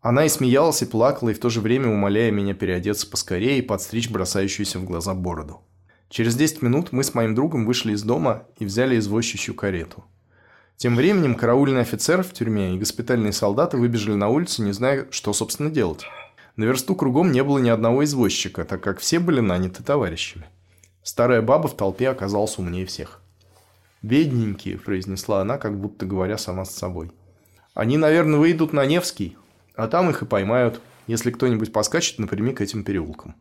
[0.00, 3.62] Она и смеялась, и плакала, и в то же время умоляя меня переодеться поскорее и
[3.62, 5.60] подстричь бросающуюся в глаза бороду.
[6.08, 10.04] Через 10 минут мы с моим другом вышли из дома и взяли извозчищу карету.
[10.78, 15.34] Тем временем караульный офицер в тюрьме и госпитальные солдаты выбежали на улицу, не зная, что,
[15.34, 16.04] собственно, делать.
[16.56, 20.46] На версту кругом не было ни одного извозчика, так как все были наняты товарищами.
[21.02, 23.20] Старая баба в толпе оказалась умнее всех.
[24.02, 27.10] «Бедненькие»,– произнесла она, как будто говоря сама с собой.
[27.74, 29.36] «Они, наверное, выйдут на Невский,
[29.74, 33.34] а там их и поймают, если кто-нибудь поскачет напрямик этим переулком».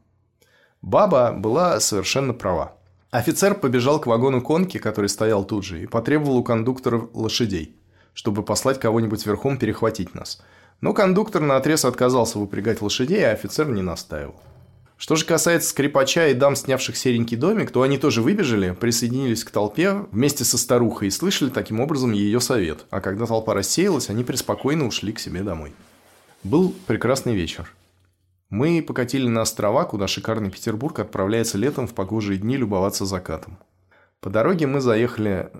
[0.82, 2.74] Баба была совершенно права.
[3.12, 7.76] Офицер побежал к вагону конки, который стоял тут же, и потребовал у кондуктора лошадей,
[8.14, 10.42] чтобы послать кого-нибудь верхом перехватить нас.
[10.82, 14.40] Но кондуктор наотрез отказался выпрягать лошадей, а офицер не настаивал.
[14.98, 19.52] Что же касается скрипача и дам, снявших серенький домик, то они тоже выбежали, присоединились к
[19.52, 22.86] толпе вместе со старухой и слышали таким образом ее совет.
[22.90, 25.74] А когда толпа рассеялась, они преспокойно ушли к себе домой.
[26.44, 27.72] Был прекрасный вечер.
[28.50, 33.60] Мы покатили на острова, куда шикарный Петербург отправляется летом в погожие дни любоваться закатом.
[34.20, 35.52] По дороге мы заехали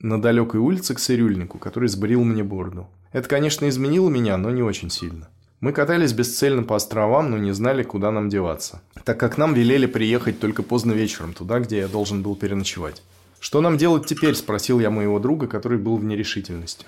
[0.00, 2.88] на далекой улице к цирюльнику, который сбрил мне бороду.
[3.12, 5.28] Это, конечно, изменило меня, но не очень сильно.
[5.60, 8.80] Мы катались бесцельно по островам, но не знали, куда нам деваться.
[9.04, 13.02] Так как нам велели приехать только поздно вечером, туда, где я должен был переночевать.
[13.40, 16.86] «Что нам делать теперь?»– спросил я моего друга, который был в нерешительности.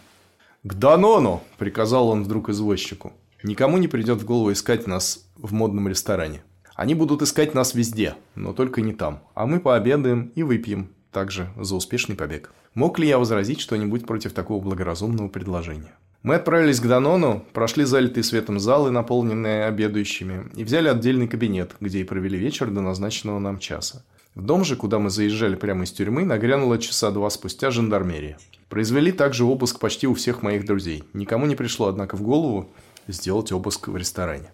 [0.63, 3.13] «К Данону!»– приказал он вдруг извозчику.
[3.43, 6.43] Никому не придет в голову искать нас в модном ресторане.
[6.75, 9.23] Они будут искать нас везде, но только не там.
[9.35, 12.53] А мы пообедаем и выпьем, также за успешный побег.
[12.75, 15.93] Мог ли я возразить что-нибудь против такого благоразумного предложения?
[16.23, 22.01] Мы отправились к Данону, прошли залитые светом залы, наполненные обедающими, и взяли отдельный кабинет, где
[22.01, 24.05] и провели вечер до назначенного нам часа.
[24.37, 28.39] В дом же, куда мы заезжали прямо из тюрьмы, нагрянула часа два спустя жандармерия.
[28.69, 31.03] Произвели также обыск почти у всех моих друзей.
[31.13, 32.71] Никому не пришло, однако, в голову,
[33.09, 34.53] сделать обыск в ресторане.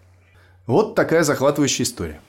[0.66, 2.21] Вот такая захватывающая история.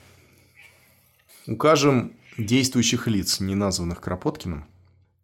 [1.46, 4.66] Укажем действующих лиц, не названных Кропоткиным.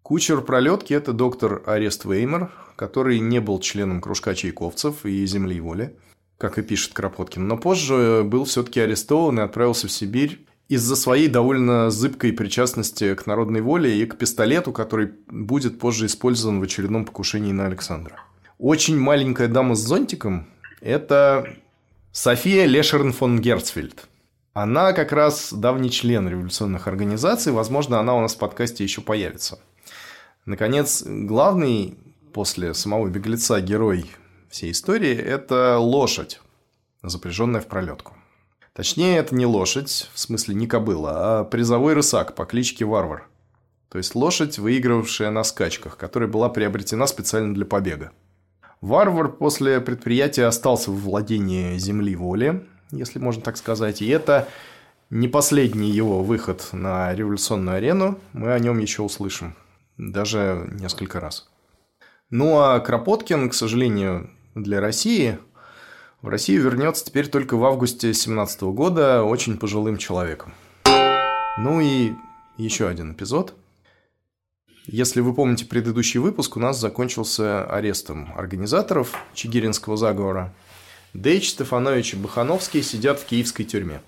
[0.06, 5.96] Кучер пролетки– это доктор Арест Веймер, который не был членом кружка чайковцев и земли воли,
[6.38, 11.26] как и пишет Кропоткин, но позже был все-таки арестован и отправился в Сибирь из-за своей
[11.26, 17.04] довольно зыбкой причастности к народной воле и к пистолету, который будет позже использован в очередном
[17.04, 18.20] покушении на Александра.
[18.60, 20.46] Очень маленькая дама с зонтиком
[20.80, 21.52] это
[22.12, 24.06] София Лешерн фон Герцфельд.
[24.52, 27.52] Она как раз давний член революционных организаций.
[27.52, 29.58] Возможно, она у нас в подкасте еще появится.
[30.46, 31.98] Наконец, главный
[32.32, 34.06] после самого беглеца герой
[34.48, 36.40] всей истории– это лошадь,
[37.02, 38.14] запряженная в пролетку.
[38.72, 43.26] Точнее, это не лошадь, в смысле не кобыла, а призовой рысак по кличке Варвар.
[43.88, 48.12] То есть лошадь, выигравшая на скачках, которая была приобретена специально для побега.
[48.80, 54.00] Варвар после предприятия остался в владении земли воли, если можно так сказать.
[54.00, 54.46] И это
[55.10, 58.20] не последний его выход на революционную арену.
[58.32, 59.56] Мы о нем еще услышим.
[59.98, 61.48] Даже несколько раз.
[62.30, 65.38] Ну а Кропоткин, к сожалению, для России,
[66.22, 70.54] в Россию вернется теперь только в августе 2017 года очень пожилым человеком.
[71.56, 72.12] Ну и
[72.56, 73.54] еще один эпизод.
[74.86, 80.54] Если вы помните предыдущий выпуск, у нас закончился арестом организаторов Чигиринского заговора.
[81.12, 84.00] Дейч, Стефанович и Бахановский сидят в киевской тюрьме.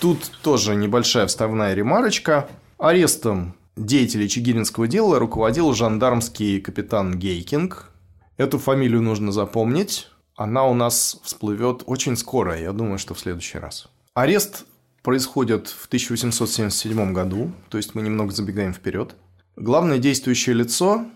[0.00, 2.48] Тут тоже небольшая вставная ремарочка.
[2.78, 7.90] Арестом деятелей Чигиринского дела руководил жандармский капитан Гейкинг.
[8.36, 10.08] Эту фамилию нужно запомнить.
[10.34, 13.88] Она у нас всплывет очень скоро, я думаю, что в следующий раз.
[14.14, 14.66] Арест
[15.02, 19.14] происходит в 1877 году, то есть мы немного забегаем вперед.
[19.56, 21.06] Главное действующее лицо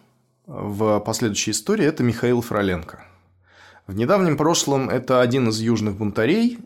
[0.47, 3.05] в последующей истории– это Михаил Фроленко.
[3.87, 6.59] В недавнем прошлом это один из южных бунтарей,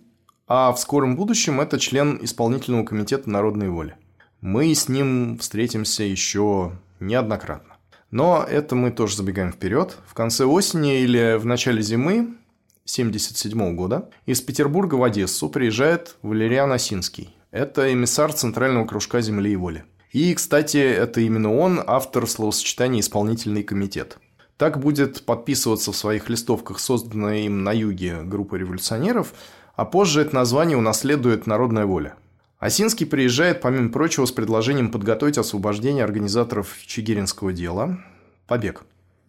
[0.46, 3.96] а в скором будущем это член исполнительного комитета народной воли.
[4.44, 7.76] Мы с ним встретимся еще неоднократно.
[8.10, 9.96] Но это мы тоже забегаем вперед.
[10.06, 12.36] В конце осени или в начале зимы
[12.84, 17.34] 1977 года из Петербурга в Одессу приезжает Валериан Осинский.
[17.52, 19.84] Это эмиссар Центрального кружка земли и воли.
[20.12, 24.18] И, кстати, это именно он автор словосочетания «исполнительный комитет».
[24.58, 29.32] Так будет подписываться в своих листовках созданная им на юге группа революционеров,
[29.74, 32.16] а позже это название унаследует «Народная воля».
[32.64, 37.98] Осинский приезжает, помимо прочего, с предложением подготовить освобождение организаторов Чигиринского дела–
[38.46, 38.84] побег.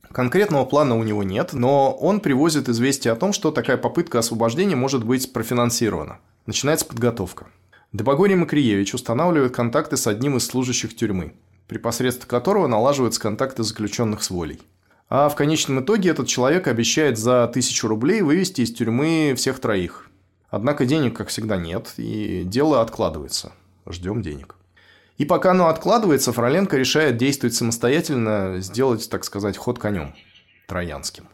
[0.10, 4.78] Конкретного плана у него нет, но он привозит известие о том, что такая попытка освобождения
[4.78, 6.20] может быть профинансирована.
[6.46, 7.48] Начинается подготовка.
[7.92, 11.34] Добогорий Макриевич устанавливает контакты с одним из служащих тюрьмы,
[11.68, 14.62] при посредстве которого налаживаются контакты заключенных с волей.
[15.10, 20.10] А в конечном итоге этот человек обещает за тысячу рублей вывести из тюрьмы всех троих.
[20.56, 23.52] Однако денег, как всегда, нет, и дело откладывается.
[23.86, 24.56] Ждем денег.
[25.18, 30.16] И пока оно откладывается, Фроленко решает действовать самостоятельно, сделать, так сказать, ход конем
[30.66, 31.28] троянским.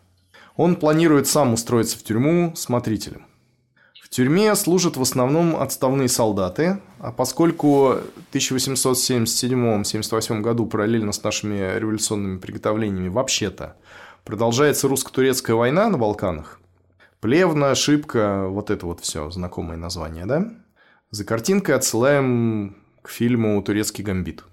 [0.55, 3.28] Он планирует сам устроиться в тюрьму смотрителем.
[4.03, 8.03] В тюрьме служат в основном отставные солдаты, а поскольку в
[8.34, 13.76] 1877-78 году параллельно с нашими революционными приготовлениями вообще-то
[14.26, 16.61] продолжается русско-турецкая война на Балканах,
[17.22, 20.51] Плевна, Шибка, вот это вот все знакомое название, да?
[21.11, 24.43] За картинкой отсылаем к фильму «Турецкий гамбит».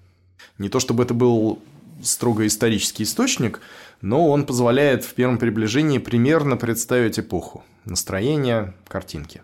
[0.59, 1.63] Не то чтобы это был
[2.03, 3.59] строго исторический источник,
[4.01, 9.41] но он позволяет в первом приближении примерно представить эпоху, настроение, картинки.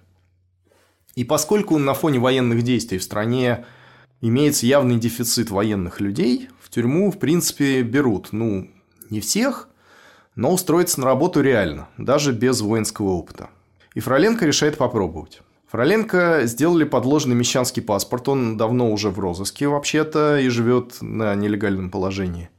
[1.15, 3.65] И поскольку на фоне военных действий в стране
[4.21, 8.69] имеется явный дефицит военных людей, в тюрьму, в принципе, берут, ну,
[9.09, 9.67] не всех,
[10.35, 13.49] но устроиться на работу реально, даже без воинского опыта.
[13.93, 15.41] И Фроленко решает попробовать.
[15.67, 21.89] Фроленко сделали подложный мещанский паспорт, он давно уже в розыске вообще-то и живет на нелегальном
[21.89, 22.49] положении.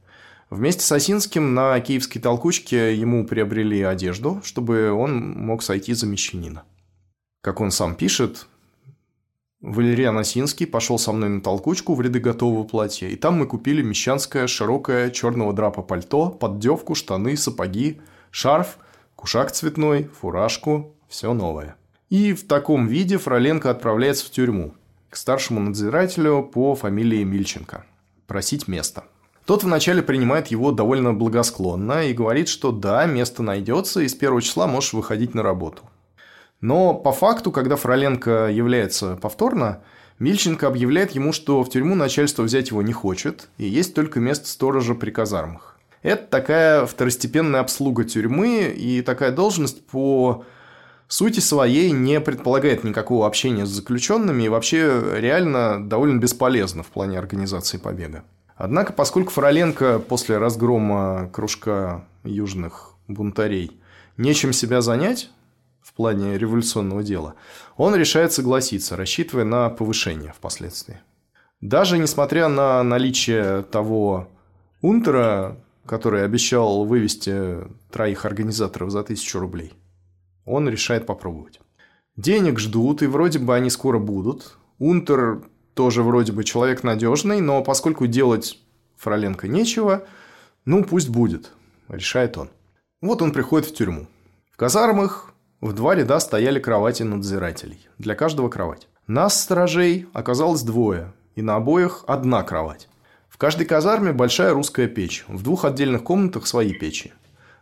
[0.49, 6.63] Вместе с Осинским на киевской толкучке ему приобрели одежду, чтобы он мог сойти за мещанина.
[7.41, 8.47] Как он сам пишет,
[9.61, 13.81] Валериан Осинский пошел со мной на толкучку в ряды готового платья, и там мы купили
[13.81, 17.99] мещанское широкое черного драпа пальто, поддевку, штаны, сапоги,
[18.29, 18.77] шарф,
[19.15, 21.75] кушак цветной, фуражку, все новое.
[22.09, 24.75] И в таком виде Фроленко отправляется в тюрьму
[25.09, 27.83] к старшему надзирателю по фамилии Мильченко
[28.27, 29.05] просить место.
[29.45, 34.41] Тот вначале принимает его довольно благосклонно и говорит, что да, место найдется, и с первого
[34.41, 35.83] числа можешь выходить на работу.
[36.61, 39.81] Но по факту, когда Фроленко является повторно,
[40.19, 44.47] Мильченко объявляет ему, что в тюрьму начальство взять его не хочет, и есть только место
[44.47, 45.77] сторожа при казармах.
[46.01, 50.45] Это такая второстепенная обслуга тюрьмы, и такая должность по
[51.07, 57.19] сути своей не предполагает никакого общения с заключенными и вообще реально довольно бесполезна в плане
[57.19, 58.23] организации побега.
[58.55, 63.79] Однако, поскольку Фроленко после разгрома кружка южных бунтарей
[64.17, 65.29] нечем себя занять
[65.97, 67.35] плане революционного дела,
[67.75, 71.01] он решает согласиться, рассчитывая на повышение впоследствии.
[71.59, 74.29] Даже несмотря на наличие того
[74.81, 77.57] унтера, который обещал вывести
[77.91, 79.73] троих организаторов за тысячу рублей–
[80.47, 81.59] он решает попробовать.
[82.15, 84.57] Денег ждут, и вроде бы они скоро будут.
[84.79, 85.43] Унтер
[85.75, 88.57] тоже вроде бы человек надежный, но поскольку делать
[88.95, 90.07] Фроленко нечего,
[90.65, 91.51] ну пусть будет,
[91.89, 92.49] решает он.
[93.01, 94.07] Вот он приходит в тюрьму.
[94.51, 97.87] В казармах в два ряда стояли кровати надзирателей.
[97.97, 98.87] Для каждого кровать.
[99.07, 102.87] Нас, сторожей, оказалось двое, и на обоих одна кровать.
[103.29, 107.13] В каждой казарме большая русская печь, в двух отдельных комнатах свои печи.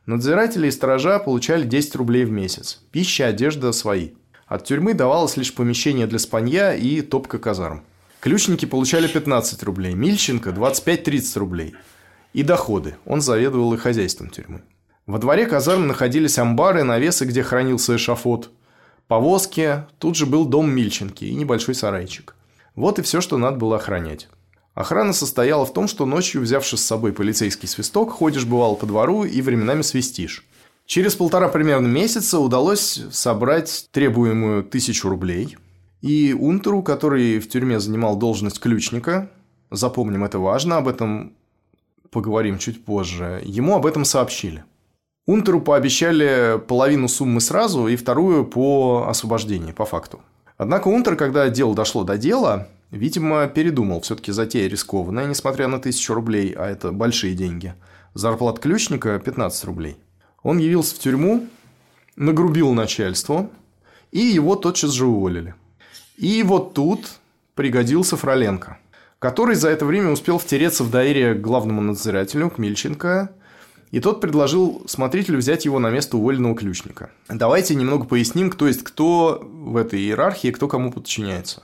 [0.05, 2.81] Надзиратели и сторожа получали 10 рублей в месяц.
[2.91, 4.11] Пища, одежда свои.
[4.45, 7.83] От тюрьмы давалось лишь помещение для спанья и топка казарм.
[8.19, 11.75] Ключники получали 15 рублей, Мильченко 25-30 рублей.
[12.33, 12.97] И доходы.
[13.05, 14.61] Он заведовал и хозяйством тюрьмы.
[15.05, 18.49] Во дворе казарм находились амбары, навесы, где хранился эшафот.
[19.07, 19.85] Повозки.
[19.99, 22.35] Тут же был дом Мильченки и небольшой сарайчик.
[22.75, 24.27] Вот и все, что надо было охранять.
[24.73, 29.23] Охрана состояла в том, что ночью, взявши с собой полицейский свисток, ходишь бывало по двору
[29.23, 30.43] и временами свистишь.
[30.87, 35.55] Через полтора примерно месяца удалось собрать требуемую тысячу рублей.
[36.01, 39.29] И Унтеру, который в тюрьме занимал должность ключника,
[39.69, 41.33] запомним, это важно, об этом
[42.09, 44.65] поговорим чуть позже, ему об этом сообщили.
[45.25, 50.21] Унтеру пообещали половину суммы сразу и вторую по освобождению, по факту.
[50.57, 54.01] Однако Унтер, когда дело дошло до дела, видимо, передумал.
[54.01, 57.73] Все-таки затея рискованная, несмотря на тысячу рублей, а это большие деньги.
[58.13, 59.97] Зарплата ключника– 15 рублей.
[60.43, 61.47] Он явился в тюрьму,
[62.15, 63.49] нагрубил начальство,
[64.11, 65.55] и его тотчас же уволили.
[66.17, 67.09] И вот тут
[67.55, 68.77] пригодился Фроленко,
[69.19, 73.34] который за это время успел втереться в доверие к главному надзирателю, к Мильченко,
[73.95, 77.11] и тот предложил смотрителю взять его на место уволенного ключника.
[77.29, 81.63] Давайте немного поясним, кто есть кто в этой иерархии, кто кому подчиняется.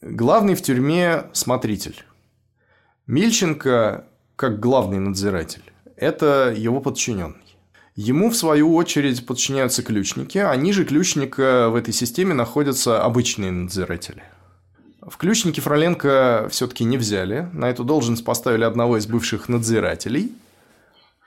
[0.00, 2.02] Главный в тюрьме смотритель.
[3.06, 4.06] Мильченко,
[4.36, 5.64] как главный надзиратель,
[5.96, 7.58] это его подчиненный.
[7.94, 14.22] Ему, в свою очередь, подчиняются ключники, а ниже ключника в этой системе находятся обычные надзиратели.
[15.02, 17.50] В ключники Фроленко все-таки не взяли.
[17.52, 20.32] На эту должность поставили одного из бывших надзирателей.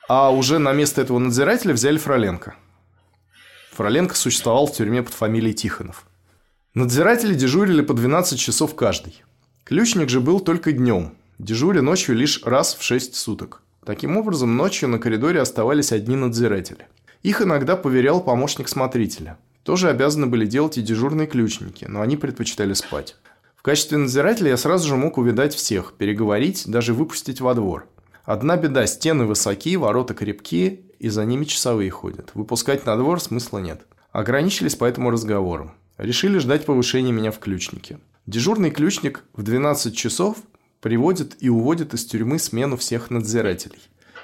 [0.10, 2.55] А уже на место этого надзирателя взяли Фроленко.
[3.74, 6.07] Фроленко существовал в тюрьме под фамилией Тихонов.
[6.74, 9.24] Надзиратели дежурили по 12 часов каждый.
[9.66, 13.62] Ключник же был только днем, дежуря ночью лишь раз в 6 суток.
[13.86, 16.88] Таким образом, ночью на коридоре оставались одни надзиратели.
[17.22, 19.38] Их иногда поверял помощник смотрителя.
[19.62, 23.16] Тоже обязаны были делать и дежурные ключники, но они предпочитали спать.
[23.55, 27.86] В качестве надзирателя я сразу же мог увидать всех, переговорить, даже выпустить во двор.
[28.30, 32.30] Одна беда– стены высоки, ворота крепкие, и за ними часовые ходят.
[32.36, 33.88] Выпускать на двор смысла нет.
[34.11, 35.71] Ограничились поэтому разговором.
[35.97, 37.97] Решили ждать повышения меня в ключнике.
[38.27, 40.38] Дежурный ключник в 12 часов
[40.80, 43.82] приводит и уводит из тюрьмы смену всех надзирателей.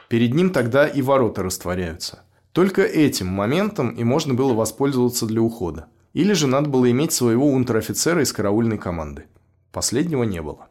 [0.07, 2.21] Перед ним тогда и ворота растворяются.
[2.51, 5.87] Только этим моментом и можно было воспользоваться для ухода.
[6.13, 9.25] Или же надо было иметь своего унтер-офицера из караульной команды.
[9.71, 10.67] Последнего не было.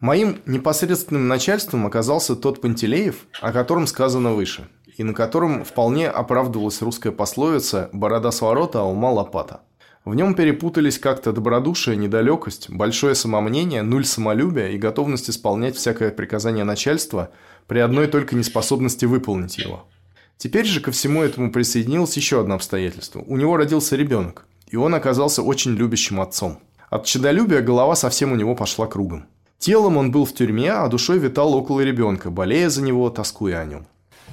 [0.00, 6.82] Моим непосредственным начальством оказался тот Пантелеев, о котором сказано выше, и на котором вполне оправдывалась
[6.82, 9.62] русская пословица «борода с ворота, а ума лопата».
[10.04, 16.64] В нем перепутались как-то добродушие, недалекость, большое самомнение, нуль самолюбия и готовность исполнять всякое приказание
[16.64, 17.30] начальства
[17.66, 19.88] при одной только неспособности выполнить его.
[20.36, 23.24] Теперь же ко всему этому присоединилось еще одно обстоятельство.
[23.26, 26.58] У него родился ребенок, и он оказался очень любящим отцом.
[26.90, 29.26] От чадолюбия голова совсем у него пошла кругом.
[29.58, 33.64] Телом он был в тюрьме, а душой витал около ребенка, болея за него, тоскуя о
[33.64, 33.86] нем.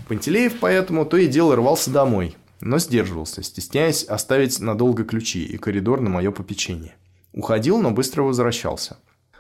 [0.08, 6.02] Пантелеев поэтому то и дело рвался домой, но сдерживался, стесняясь оставить надолго ключи и коридор
[6.02, 6.96] на мое попечение.
[7.34, 8.98] Уходил, но быстро возвращался.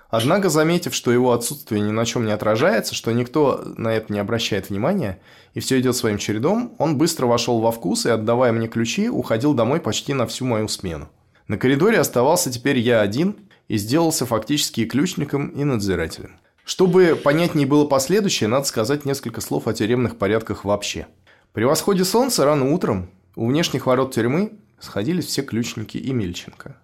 [0.09, 4.19] Однако, заметив, что его отсутствие ни на чем не отражается, что никто на это не
[4.19, 5.19] обращает внимания,
[5.55, 9.55] и все идет своим чередом, он быстро вошел во вкус и, отдавая мне ключи, уходил
[9.55, 11.09] домой почти на всю мою смену.
[11.47, 13.35] На коридоре оставался теперь я один
[13.73, 16.37] и сделался фактически и ключником, и надзирателем.
[16.63, 21.07] Чтобы понятнее было последующее, надо сказать несколько слов о тюремных порядках вообще–
[21.53, 26.77] при восходе солнца рано утром у внешних ворот тюрьмы сходились все ключники и Мельченко.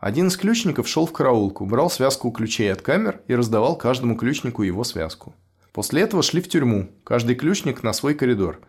[0.00, 4.62] Один из ключников шел в караулку, брал связку ключей от камер и раздавал каждому ключнику
[4.62, 5.34] его связку.
[5.74, 8.60] После этого шли в тюрьму, каждый ключник на свой коридор.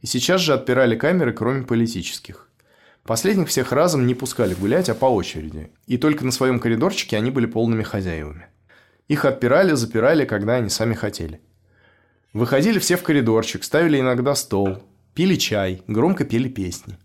[0.00, 2.48] И сейчас же отпирали камеры, кроме политических.
[3.06, 5.70] Последних всех разом не пускали гулять, а по очереди.
[5.86, 8.46] И только на своем коридорчике они были полными хозяевами.
[9.06, 11.40] Их отпирали, запирали, когда они сами хотели.
[12.32, 14.82] Выходили все в коридорчик, ставили иногда стол,
[15.14, 16.98] пили чай, громко пели песни.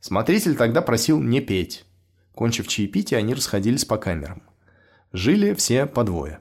[0.00, 1.84] Смотритель тогда просил не петь.
[2.34, 4.42] Кончив чаепитие, они расходились по камерам.
[5.12, 6.40] Жили все по двое.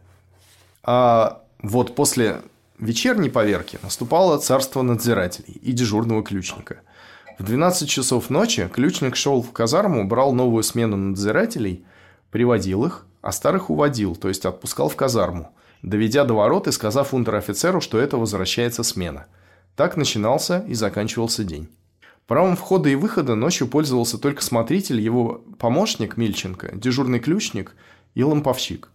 [0.82, 2.42] А вот после
[2.80, 6.82] вечерней поверки наступало царство надзирателей и дежурного ключника.
[7.40, 11.86] В 12 часов ночи ключник шел в казарму, брал новую смену надзирателей,
[12.32, 15.52] приводил их, а старых уводил, то есть отпускал в казарму–
[15.84, 19.28] доведя до ворот и сказав унтер-офицеру, что это возвращается смена.
[19.76, 21.68] Так начинался и заканчивался день.
[22.26, 27.76] Правом входа и выхода ночью пользовался только смотритель, его помощник Мильченко, дежурный ключник
[28.16, 28.90] и ламповщик.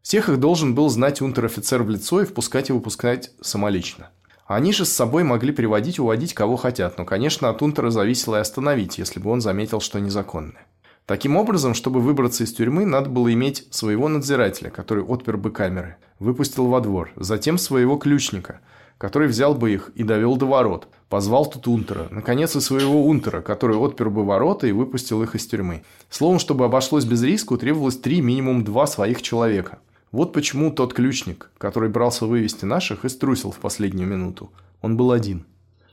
[0.00, 4.10] Всех их должен был знать унтер-офицер в лицо и впускать и выпускать самолично.
[4.46, 8.40] Они же с собой могли приводить уводить кого хотят, но, конечно, от унтера зависело и
[8.40, 10.66] остановить, если бы он заметил, что незаконное.
[11.06, 15.96] Таким образом, чтобы выбраться из тюрьмы, надо было иметь своего надзирателя, который отпер бы камеры,
[16.18, 18.60] выпустил во двор, затем своего ключника,
[18.98, 20.86] который взял бы их и довел до ворот.
[21.08, 22.06] Позвал тут унтера.
[22.10, 25.82] Наконец, и своего унтера, который отпер бы ворота и выпустил их из тюрьмы.
[26.08, 29.80] Словом, чтобы обошлось без риска, требовалось три, минимум два своих человека.
[30.12, 34.52] Вот почему тот ключник, который брался вывести наших, и струсил в последнюю минуту.
[34.80, 35.46] Он был один.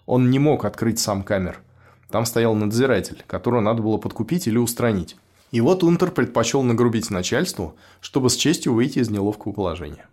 [0.05, 1.59] Он не мог открыть сам камер.
[2.11, 5.15] Там стоял надзиратель, которого надо было подкупить или устранить.
[5.51, 10.07] И вот Унтер предпочел нагрубить начальству, чтобы с честью выйти из неловкого положения.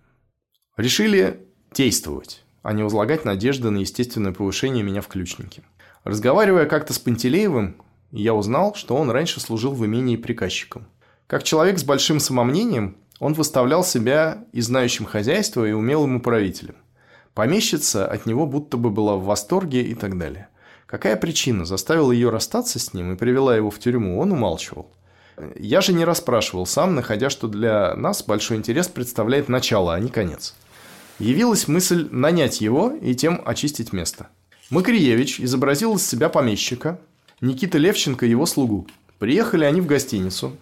[0.76, 1.40] Решили
[1.74, 5.62] действовать а не возлагать надежды на естественное повышение меня в ключнике.
[6.02, 7.76] Разговаривая как-то с Пантелеевым,
[8.10, 10.88] я узнал, что он раньше служил в имении приказчиком.
[11.28, 16.76] Как человек с большим самомнением, он выставлял себя и знающим хозяйство, и умелым управителем.
[17.34, 20.48] Помещица от него будто бы была в восторге и так далее.
[20.86, 24.90] Какая причина заставила ее расстаться с ним и привела его в тюрьму, он умалчивал.
[25.58, 30.08] Я же не расспрашивал сам, находя, что для нас большой интерес представляет начало, а не
[30.08, 30.54] конец
[31.18, 34.28] явилась мысль нанять его и тем очистить место.
[34.70, 37.00] Макриевич изобразил из себя помещика,
[37.40, 38.86] Никита Левченко– его слугу.
[39.18, 40.56] Приехали они в гостиницу.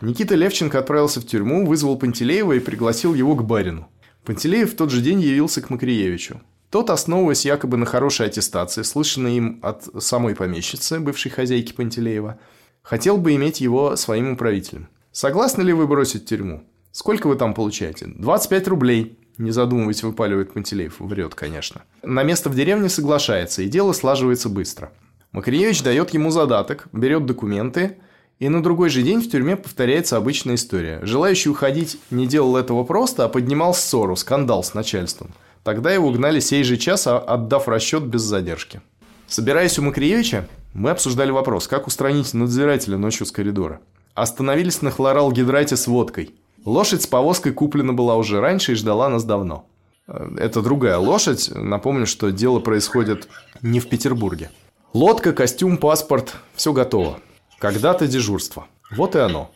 [0.00, 3.88] Никита Левченко отправился в тюрьму, вызвал Пантелеева и пригласил его к барину.
[4.24, 6.40] Пантелеев в тот же день явился к Макриевичу.
[6.70, 12.38] Тот, основываясь якобы на хорошей аттестации, слышанной им от самой помещицы, бывшей хозяйки Пантелеева,
[12.82, 14.88] хотел бы иметь его своим управителем.
[15.10, 16.62] «Согласны ли вы бросить тюрьму?
[16.92, 20.96] Сколько вы там получаете?» «25 рублей», не задумываясь, выпаливает Пантелеев.
[20.98, 21.82] Врет, конечно.
[22.02, 24.92] На место в деревне соглашается, и дело слаживается быстро.
[25.32, 27.98] Макаревич дает ему задаток, берет документы,
[28.38, 31.00] и на другой же день в тюрьме повторяется обычная история.
[31.02, 35.32] Желающий уходить не делал этого просто, а поднимал ссору, скандал с начальством.
[35.64, 38.80] Тогда его гнали сей же час, а отдав расчет без задержки.
[39.26, 43.80] Собираясь у Макриевича, мы обсуждали вопрос, как устранить надзирателя ночью с коридора.
[44.14, 46.30] Остановились на хлорал-гидрате с водкой–
[46.64, 49.64] Лошадь с повозкой куплена была уже раньше и ждала нас давно.
[50.06, 51.50] Э, это другая лошадь.
[51.54, 53.28] Напомню, что дело происходит
[53.62, 54.50] не в Петербурге.
[54.92, 57.20] Лодка, костюм, паспорт– все готово.
[57.58, 58.68] Когда-то дежурство.
[58.90, 59.50] Вот и оно.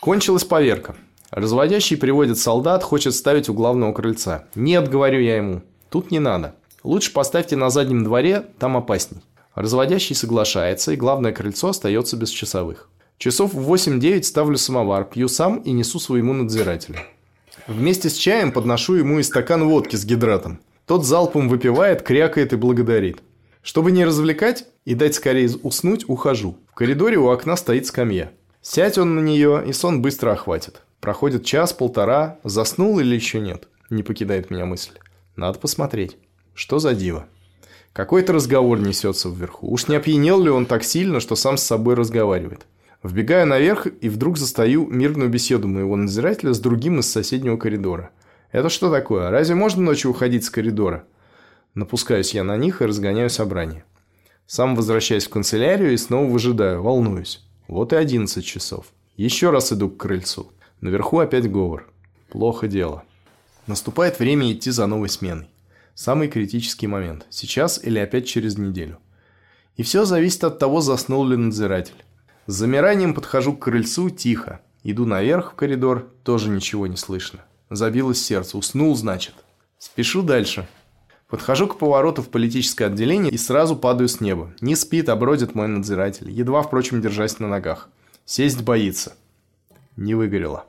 [0.00, 0.96] Кончилась поверка.
[1.30, 4.46] Разводящий приводит солдат, хочет ставить у главного крыльца.
[4.56, 6.56] Нет, говорю я ему, тут не надо.
[6.82, 9.22] Лучше поставьте на заднем дворе, там опасней.
[9.54, 12.88] Разводящий соглашается, и главное крыльцо остается без часовых.
[13.18, 16.98] Часов в 8-9 ставлю самовар, пью сам и несу своему надзирателю.
[17.68, 20.60] Вместе с чаем подношу ему и стакан водки с гидратом.
[20.86, 23.22] Тот залпом выпивает, крякает и благодарит.
[23.62, 26.56] Чтобы не развлекать и дать скорее уснуть, ухожу.
[26.70, 28.32] В коридоре у окна стоит скамья.
[28.60, 30.82] Сядь он на нее, и сон быстро охватит.
[31.00, 33.68] Проходит час-полтора, заснул или еще нет.
[33.90, 34.92] Не покидает меня мысль.
[35.36, 36.16] Надо посмотреть.
[36.54, 37.26] Что за диво?
[37.92, 39.68] Какой-то разговор несется вверху.
[39.68, 42.66] Уж не опьянел ли он так сильно, что сам с собой разговаривает?
[43.02, 48.10] Вбегаю наверх и вдруг застаю мирную беседу моего надзирателя с другим из соседнего коридора.
[48.50, 49.30] Это что такое?
[49.30, 51.04] Разве можно ночью уходить с коридора?
[51.74, 53.84] Напускаюсь я на них и разгоняю собрание.
[54.46, 57.44] Сам возвращаюсь в канцелярию и снова выжидаю, волнуюсь.
[57.68, 58.86] Вот и 11 часов.
[59.16, 60.52] Еще раз иду к крыльцу.
[60.80, 61.88] Наверху опять говор.
[62.28, 63.04] Плохо дело.
[63.66, 65.48] Наступает время идти за новой сменой.
[65.94, 67.26] Самый критический момент.
[67.30, 68.98] Сейчас или опять через неделю.
[69.76, 72.04] И все зависит от того, заснул ли надзиратель.
[72.46, 74.60] С замиранием подхожу к крыльцу, тихо.
[74.82, 77.40] Иду наверх в коридор, тоже ничего не слышно.
[77.70, 79.34] Забилось сердце, уснул, значит.
[79.78, 80.68] Спешу дальше.
[81.32, 84.52] Подхожу к повороту в политическое отделение и сразу падаю с неба.
[84.60, 87.88] Не спит, а бродит мой надзиратель, едва, впрочем, держась на ногах.
[88.26, 89.14] Сесть боится.
[89.96, 90.66] Не выгорело.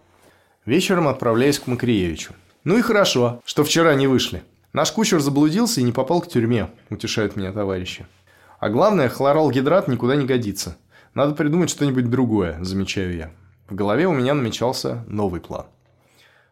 [0.65, 2.33] Вечером отправляюсь к Макриевичу.
[2.63, 4.41] Ну и хорошо, что вчера не вышли.
[4.71, 8.07] Наш кучер заблудился и не попал к тюрьме, утешают меня товарищи.
[8.61, 10.77] А главное, хлорал-гидрат никуда не годится.
[11.13, 13.31] Надо придумать что-нибудь другое, замечаю я.
[13.67, 15.65] В голове у меня намечался новый план.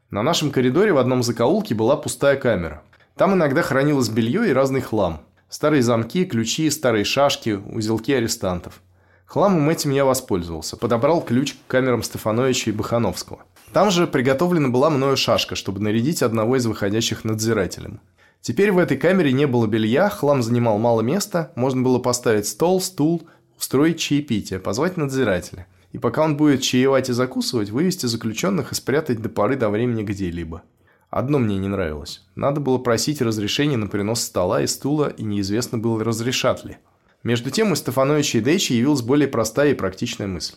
[0.10, 2.84] На нашем коридоре в одном закоулке была пустая камера.
[3.16, 5.22] Там иногда хранилось белье и разный хлам.
[5.50, 8.82] Старые замки, ключи, старые шашки, узелки арестантов.
[9.26, 10.78] Хламом этим я воспользовался.
[10.78, 13.44] Подобрал ключ к камерам Стефановича и Бахановского.
[13.74, 18.02] Там же приготовлена была мною шашка, чтобы нарядить одного из выходящих надзирателем.
[18.42, 22.82] Теперь в этой камере не было белья, хлам занимал мало места, можно было поставить стол,
[22.82, 23.28] стул,
[23.58, 25.68] устроить чаепитие, позвать надзирателя.
[25.92, 30.04] И пока он будет чаевать и закусывать, вывести заключенных и спрятать до поры до времени
[30.04, 30.64] где-либо.
[31.12, 32.24] Одно мне не нравилось.
[32.36, 36.78] Надо было просить разрешения на принос стола и стула, и неизвестно было, разрешат ли.
[37.22, 40.56] Между тем у Стефановича и Дейчи явилась более простая и практичная мысль.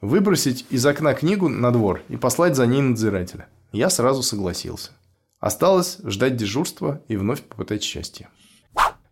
[0.00, 3.48] Выбросить из окна книгу на двор и послать за ней надзирателя.
[3.70, 4.92] Я сразу согласился.
[5.40, 8.28] Осталось ждать дежурства и вновь попытать счастье.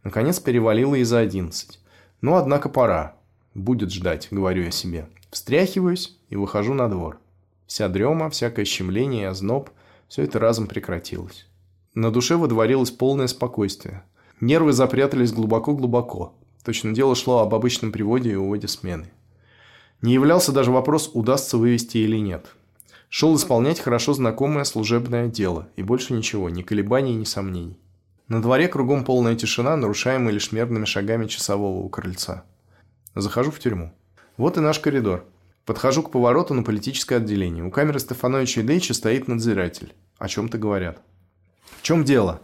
[0.02, 1.78] Наконец перевалило и за одиннадцать.
[2.22, 3.16] Ну, однако пора.
[3.52, 5.08] Будет ждать, говорю я себе.
[5.30, 7.18] Встряхиваюсь и выхожу на двор.
[7.66, 9.68] Вся дрема, всякое щемление озноб–
[10.14, 11.44] все это разом прекратилось.
[11.92, 14.04] На душе водворилось полное спокойствие.
[14.40, 16.36] Нервы запрятались глубоко-глубоко.
[16.64, 19.10] Точно дело шло об обычном приводе и уводе смены.
[20.02, 22.46] Не являлся даже вопрос, удастся вывести или нет.
[23.08, 27.80] Шел исполнять хорошо знакомое служебное дело, и больше ничего, ни колебаний, ни сомнений.
[28.28, 32.44] На дворе кругом полная тишина, нарушаемая лишь мерными шагами часового у крыльца.
[33.16, 33.92] Захожу в тюрьму.
[34.36, 35.24] Вот и наш коридор.
[35.64, 37.64] Подхожу к повороту на политическое отделение.
[37.64, 39.92] У камеры Стефановича Дейча стоит надзиратель.
[40.18, 41.00] О чем-то говорят.
[41.78, 42.40] «В чем дело?»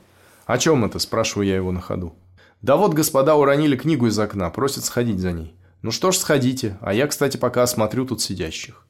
[0.47, 2.15] «О чем это?»– спрашиваю я его на ходу.
[2.61, 5.55] «Да вот господа уронили книгу из окна, просят сходить за ней».
[5.83, 8.85] «Ну что ж, сходите, а я, кстати, пока осмотрю тут сидящих».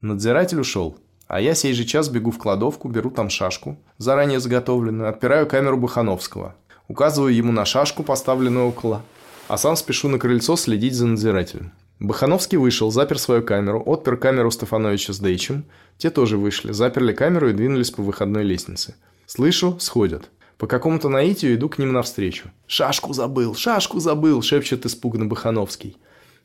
[0.00, 0.98] Надзиратель ушел.
[1.26, 5.76] А я сей же час бегу в кладовку, беру там шашку, заранее заготовленную, отпираю камеру
[5.76, 6.56] Бахановского.
[6.88, 9.02] Указываю ему на шашку, поставленную около,
[9.46, 11.72] а сам спешу на крыльцо следить за надзирателем.
[12.00, 15.66] Бахановский вышел, запер свою камеру, отпер камеру Стефановича с Дейчем.
[15.98, 18.96] Те тоже вышли, заперли камеру и двинулись по выходной лестнице.
[19.26, 20.30] Слышу, сходят.
[20.56, 22.50] По какому-то наитию иду к ним навстречу.
[22.66, 23.54] «Шашку забыл!
[23.54, 25.98] Шашку забыл!»– шепчет испуганно Бахановский.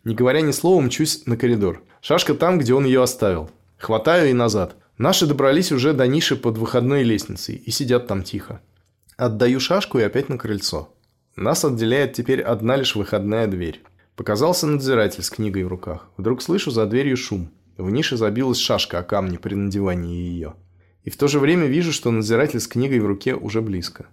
[0.03, 1.83] Не говоря ни слова, мчусь на коридор.
[2.01, 3.49] Шашка там, где он ее оставил.
[3.77, 4.75] Хватаю и назад.
[4.97, 8.61] Наши добрались уже до ниши под выходной лестницей и сидят там тихо.
[9.17, 10.93] Отдаю шашку и опять на крыльцо.
[11.37, 13.81] Нас отделяет теперь одна лишь выходная дверь.
[14.15, 16.07] Показался надзиратель с книгой в руках.
[16.15, 17.51] Вдруг слышу за дверью шум.
[17.77, 20.53] В нише забилась шашка о камне при надевании ее.
[21.03, 24.07] И в то же время вижу, что надзиратель с книгой в руке уже близко.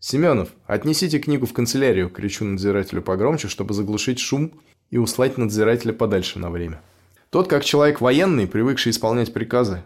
[0.00, 4.52] «Семенов, отнесите книгу в канцелярию!»– кричу надзирателю погромче, чтобы заглушить шум
[4.90, 6.80] и услать надзирателя подальше на время.
[7.30, 9.84] Тот, как человек военный, привыкший исполнять приказы,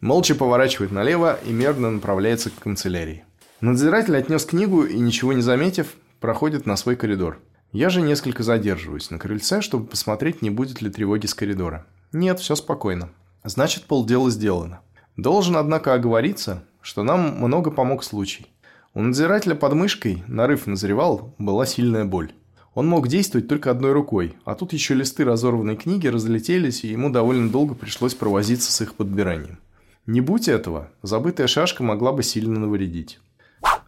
[0.00, 3.24] молча поворачивает налево и мерно направляется к канцелярии.
[3.60, 7.38] Надзиратель отнес книгу и, ничего не заметив, проходит на свой коридор.
[7.72, 11.86] Я же несколько задерживаюсь на крыльце, чтобы посмотреть, не будет ли тревоги с коридора.
[12.12, 13.08] Нет, все спокойно.
[13.44, 14.80] Значит, полдела сделано.
[15.16, 18.46] Должен, однако, оговориться, что нам много помог случай.
[18.92, 22.32] У надзирателя под мышкой, нарыв назревал, была сильная боль.
[22.74, 27.08] Он мог действовать только одной рукой, а тут еще листы разорванной книги разлетелись, и ему
[27.08, 29.58] довольно долго пришлось провозиться с их подбиранием.
[30.04, 33.18] Не будь этого, забытая шашка могла бы сильно навредить.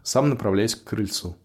[0.01, 1.37] Сам направляюсь к крыльцу.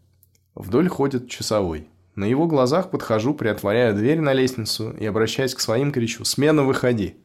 [0.54, 1.86] Вдоль ходит часовой.
[2.20, 7.16] На его глазах подхожу, приотворяю дверь на лестницу и, обращаясь к своим, кричу «Смена, выходи!».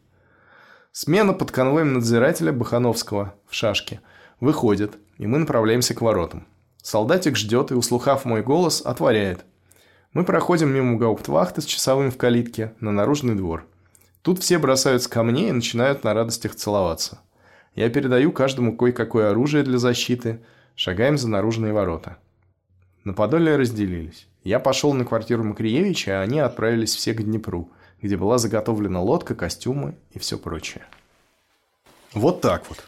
[0.93, 3.99] Смена под конвоем надзирателя Бахановского в шашке
[4.39, 6.47] выходит, и мы направляемся к воротам.
[6.81, 9.43] Солдатик ждет и, услыхав мой голос, отворяет–
[10.13, 13.67] мы проходим мимо гауптвахты с часовым в калитке на наружный двор.
[14.21, 17.19] Тут все бросаются ко мне и начинают на радостях целоваться.
[17.75, 20.39] Я передаю каждому кое-какое оружие для защиты,
[20.73, 22.15] шагаем за наружные ворота.
[23.03, 24.29] На Подоле разделились.
[24.45, 29.33] Я пошел на квартиру Макриевича, а они отправились все к Днепру, где была заготовлена лодка,
[29.33, 30.85] костюмы и все прочее.
[32.13, 32.85] Вот так вот.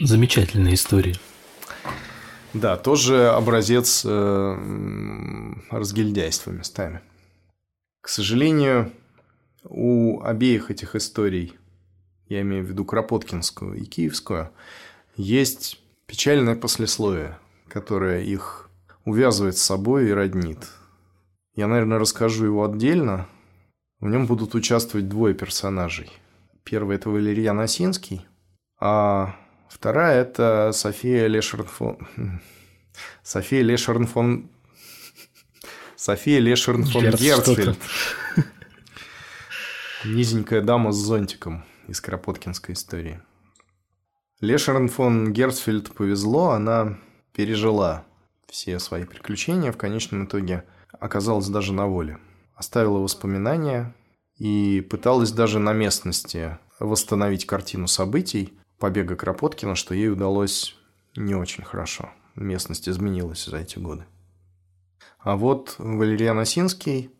[0.00, 1.14] Замечательная история.
[2.52, 7.00] Да, тоже образец э, разгильдяйства местами.
[8.00, 8.92] К сожалению,
[9.62, 11.56] у обеих этих историй,
[12.28, 14.50] я имею в виду Кропоткинскую и Киевскую,
[15.14, 17.38] есть печальное послесловие,
[17.68, 18.67] которое их
[19.08, 20.68] увязывает с собой и роднит.
[21.54, 23.26] Я, наверное, расскажу его отдельно.
[24.00, 26.10] В нем будут участвовать двое персонажей.
[26.62, 28.26] Первый– это Валерьян Осинский,
[28.78, 29.34] а
[29.68, 31.98] Вторая– это София Лешерн фон...
[33.22, 34.50] София Лешерн фон...
[35.96, 37.78] София Лешерн фон Герцфельд.
[40.04, 43.20] Низенькая дама с зонтиком из Кропоткинской истории.
[44.40, 46.98] Лешерн фон Герцфельд повезло, она
[47.34, 48.04] пережила
[48.50, 50.64] все свои приключения, в конечном итоге
[50.98, 52.18] оказалась даже на воле.
[52.54, 53.94] Оставила воспоминания
[54.36, 60.76] и пыталась даже на местности восстановить картину событий, побега Кропоткина, что ей удалось
[61.16, 62.10] не очень хорошо.
[62.34, 64.04] Местность изменилась за эти годы.
[65.18, 67.10] А вот Валериан Осинский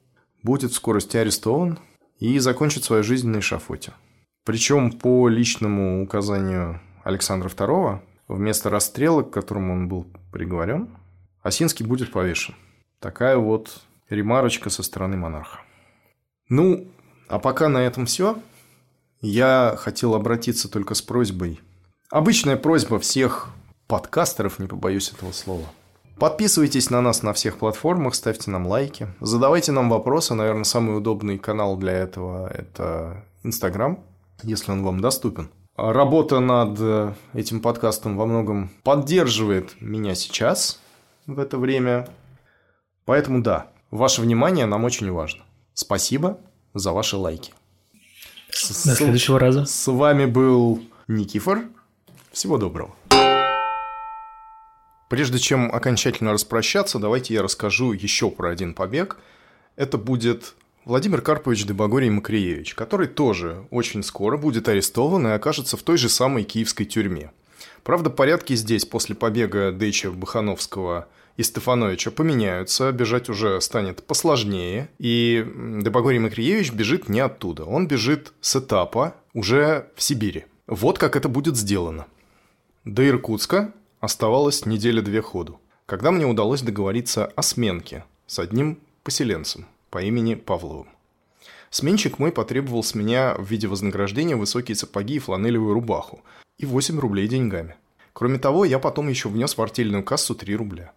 [0.42, 1.78] будет в скорости арестован
[2.18, 3.92] и закончит свою жизнь на эшафоте.
[4.44, 10.96] Причем по личному указанию Александра II вместо расстрела, к которому он был приговорен,
[11.42, 12.54] Осинский будет повешен.
[13.00, 15.60] Такая вот ремарочка со стороны монарха.
[16.48, 16.88] Ну,
[17.28, 18.38] а пока на этом все.
[19.20, 21.60] Я хотел обратиться только с просьбой.
[22.10, 23.48] Обычная просьба всех
[23.86, 25.66] подкастеров, не побоюсь этого слова.
[26.18, 30.34] Подписывайтесь на нас на всех платформах, ставьте нам лайки, задавайте нам вопросы.
[30.34, 34.04] Наверное, самый удобный канал для этого– это Инстаграм,
[34.42, 35.48] если он вам доступен.
[35.76, 40.80] Работа над этим подкастом во многом поддерживает меня сейчас,
[41.28, 42.08] в это время.
[43.04, 45.44] Поэтому да, ваше внимание нам очень важно.
[45.74, 46.40] Спасибо
[46.74, 47.52] за ваши лайки.
[48.50, 49.64] До следующего раза.
[49.66, 51.64] С вами был Никифор.
[52.32, 52.94] Всего доброго.
[55.08, 59.18] Прежде чем окончательно распрощаться, давайте я расскажу еще про один побег.
[59.76, 65.82] Это будет Владимир Карпович Дебагорий Макриевич, который тоже очень скоро будет арестован и окажется в
[65.82, 67.32] той же самой киевской тюрьме.
[67.84, 71.08] Правда, порядки здесь после побега Дэча Бахановского
[71.38, 75.46] и Стефановича поменяются, бежать уже станет посложнее, и
[75.82, 80.44] Дебагорий Макриевич бежит не оттуда, он бежит с этапа уже в Сибири.
[80.66, 82.06] Вот как это будет сделано.
[82.84, 89.66] До Иркутска Оставалось неделя две ходу, когда мне удалось договориться о сменке с одним поселенцем
[89.90, 90.86] по имени Павловым.
[91.70, 96.20] Сменщик мой потребовал с меня в виде вознаграждения высокие сапоги и фланелевую рубаху
[96.58, 97.74] и 8 рублей деньгами.
[98.12, 100.92] Кроме того, я потом еще внес в артельную кассу 3 рубля.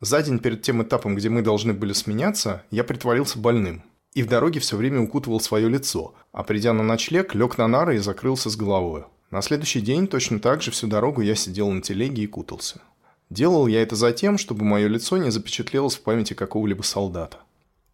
[0.00, 3.82] За день перед тем этапом, где мы должны были сменяться, я притворился больным.
[4.14, 7.96] И в дороге все время укутывал свое лицо, а придя на ночлег, лег на нары
[7.96, 9.04] и закрылся с головой.
[9.30, 12.80] На следующий день точно так же всю дорогу я сидел на телеге и кутался.
[13.28, 17.36] Делал я это за тем, чтобы мое лицо не запечатлелось в памяти какого-либо солдата.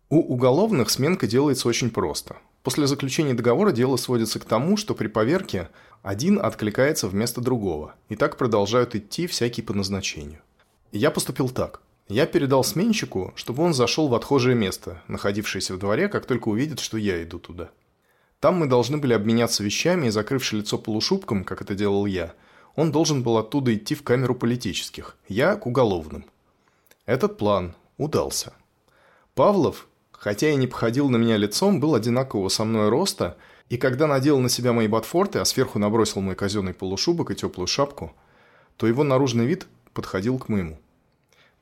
[0.08, 2.36] У уголовных сменка делается очень просто.
[2.62, 5.70] После заключения договора дело сводится к тому, что при поверке
[6.02, 10.38] один откликается вместо другого, и так продолжают идти всякие по назначению.
[10.92, 11.82] я поступил так.
[12.08, 16.78] Я передал сменщику, чтобы он зашел в отхожее место, находившееся в дворе, как только увидит,
[16.78, 17.70] что я иду туда.
[18.38, 22.34] Там мы должны были обменяться вещами, и, закрывши лицо полушубком, как это делал я,
[22.76, 26.26] он должен был оттуда идти в камеру политических, я к уголовным.
[27.06, 28.52] Этот план удался.
[29.34, 33.36] Павлов, хотя и не походил на меня лицом, был одинакового со мной роста,
[33.68, 37.66] и когда надел на себя мои ботфорты, а сверху набросил мой казенный полушубок и теплую
[37.66, 38.14] шапку,
[38.76, 40.78] то его наружный вид подходил к моему.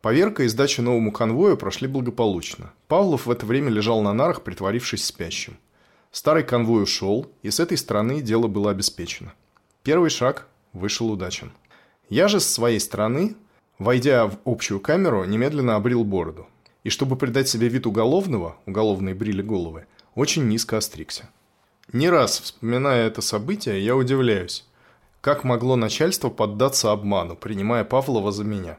[0.05, 2.75] Поверка и сдача новому конвою прошли благополучно.
[2.89, 5.57] Павлов в это время лежал на нарах, притворившись спящим.
[6.11, 9.33] Старый конвой ушел, и с этой стороны дело было обеспечено.
[9.83, 11.53] Первый шаг вышел удачен.
[12.11, 13.35] Я же с своей стороны,
[13.79, 16.49] войдя в общую камеру, немедленно обрил бороду.
[16.83, 21.31] И чтобы придать себе вид уголовного, уголовные брили головы, очень низко остригся.
[21.95, 24.67] Не раз, вспоминая это событие, я удивляюсь,
[25.23, 28.79] как могло начальство поддаться обману, принимая Павлова за меня.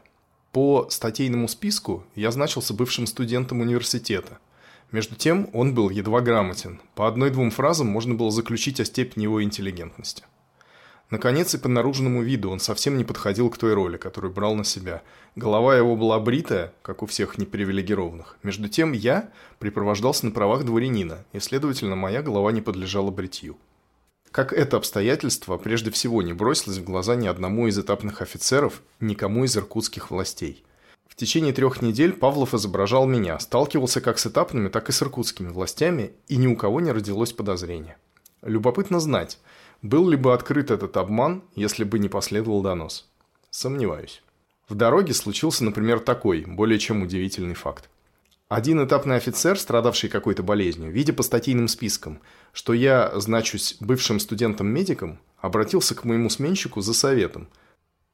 [0.52, 4.38] По статейному списку я значился бывшим студентом университета–
[4.92, 6.80] между тем, он был едва грамотен.
[6.94, 10.22] По одной-двум фразам можно было заключить о степени его интеллигентности.
[11.10, 14.64] Наконец, и по наружному виду он совсем не подходил к той роли, которую брал на
[14.64, 15.02] себя.
[15.34, 18.38] Голова его была бритая, как у всех непривилегированных.
[18.42, 23.56] Между тем, я припровождался на правах дворянина, и, следовательно, моя голова не подлежала бритью.
[24.36, 29.44] Как это обстоятельство прежде всего не бросилось в глаза ни одному из этапных офицеров, никому
[29.44, 30.62] из иркутских властей.
[31.08, 35.48] В течение трех недель Павлов изображал меня, сталкивался как с этапными, так и с иркутскими
[35.48, 37.96] властями, и ни у кого не родилось подозрения.
[38.42, 39.38] Любопытно знать,
[39.80, 43.08] был ли бы открыт этот обман, если бы не последовал донос.
[43.48, 44.22] Сомневаюсь.
[44.68, 47.88] В дороге случился, например, такой, более чем удивительный факт.
[48.48, 52.20] Один этапный офицер, страдавший какой-то болезнью, видя по статейным спискам,
[52.56, 57.48] что я значусь бывшим студентом-медиком, обратился к моему сменщику за советом–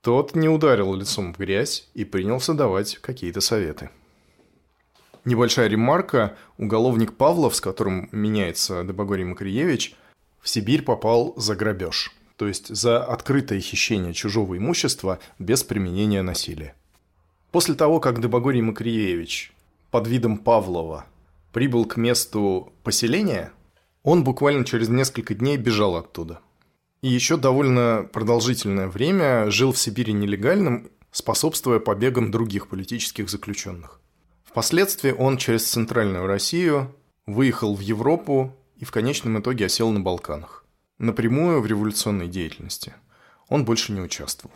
[0.02, 3.88] тот не ударил лицом в грязь и принялся давать какие-то советы.
[5.24, 6.36] Небольшая ремарка.
[6.58, 9.94] Уголовник Павлов, с которым меняется Добогорий Макриевич,
[10.40, 12.12] в Сибирь попал за грабеж.
[12.36, 16.74] То есть за открытое хищение чужого имущества без применения насилия.
[17.52, 19.52] После того, как Добогорий Макриевич
[19.92, 21.06] под видом Павлова
[21.52, 23.52] прибыл к месту поселения,
[24.02, 26.40] он буквально через несколько дней бежал оттуда–
[27.02, 34.00] и еще довольно продолжительное время жил в Сибири нелегальным, способствуя побегам других политических заключенных.
[34.44, 36.94] Впоследствии он через Центральную Россию
[37.26, 40.64] выехал в Европу и в конечном итоге осел на Балканах.
[40.98, 42.94] Напрямую в революционной деятельности
[43.48, 44.54] он больше не участвовал.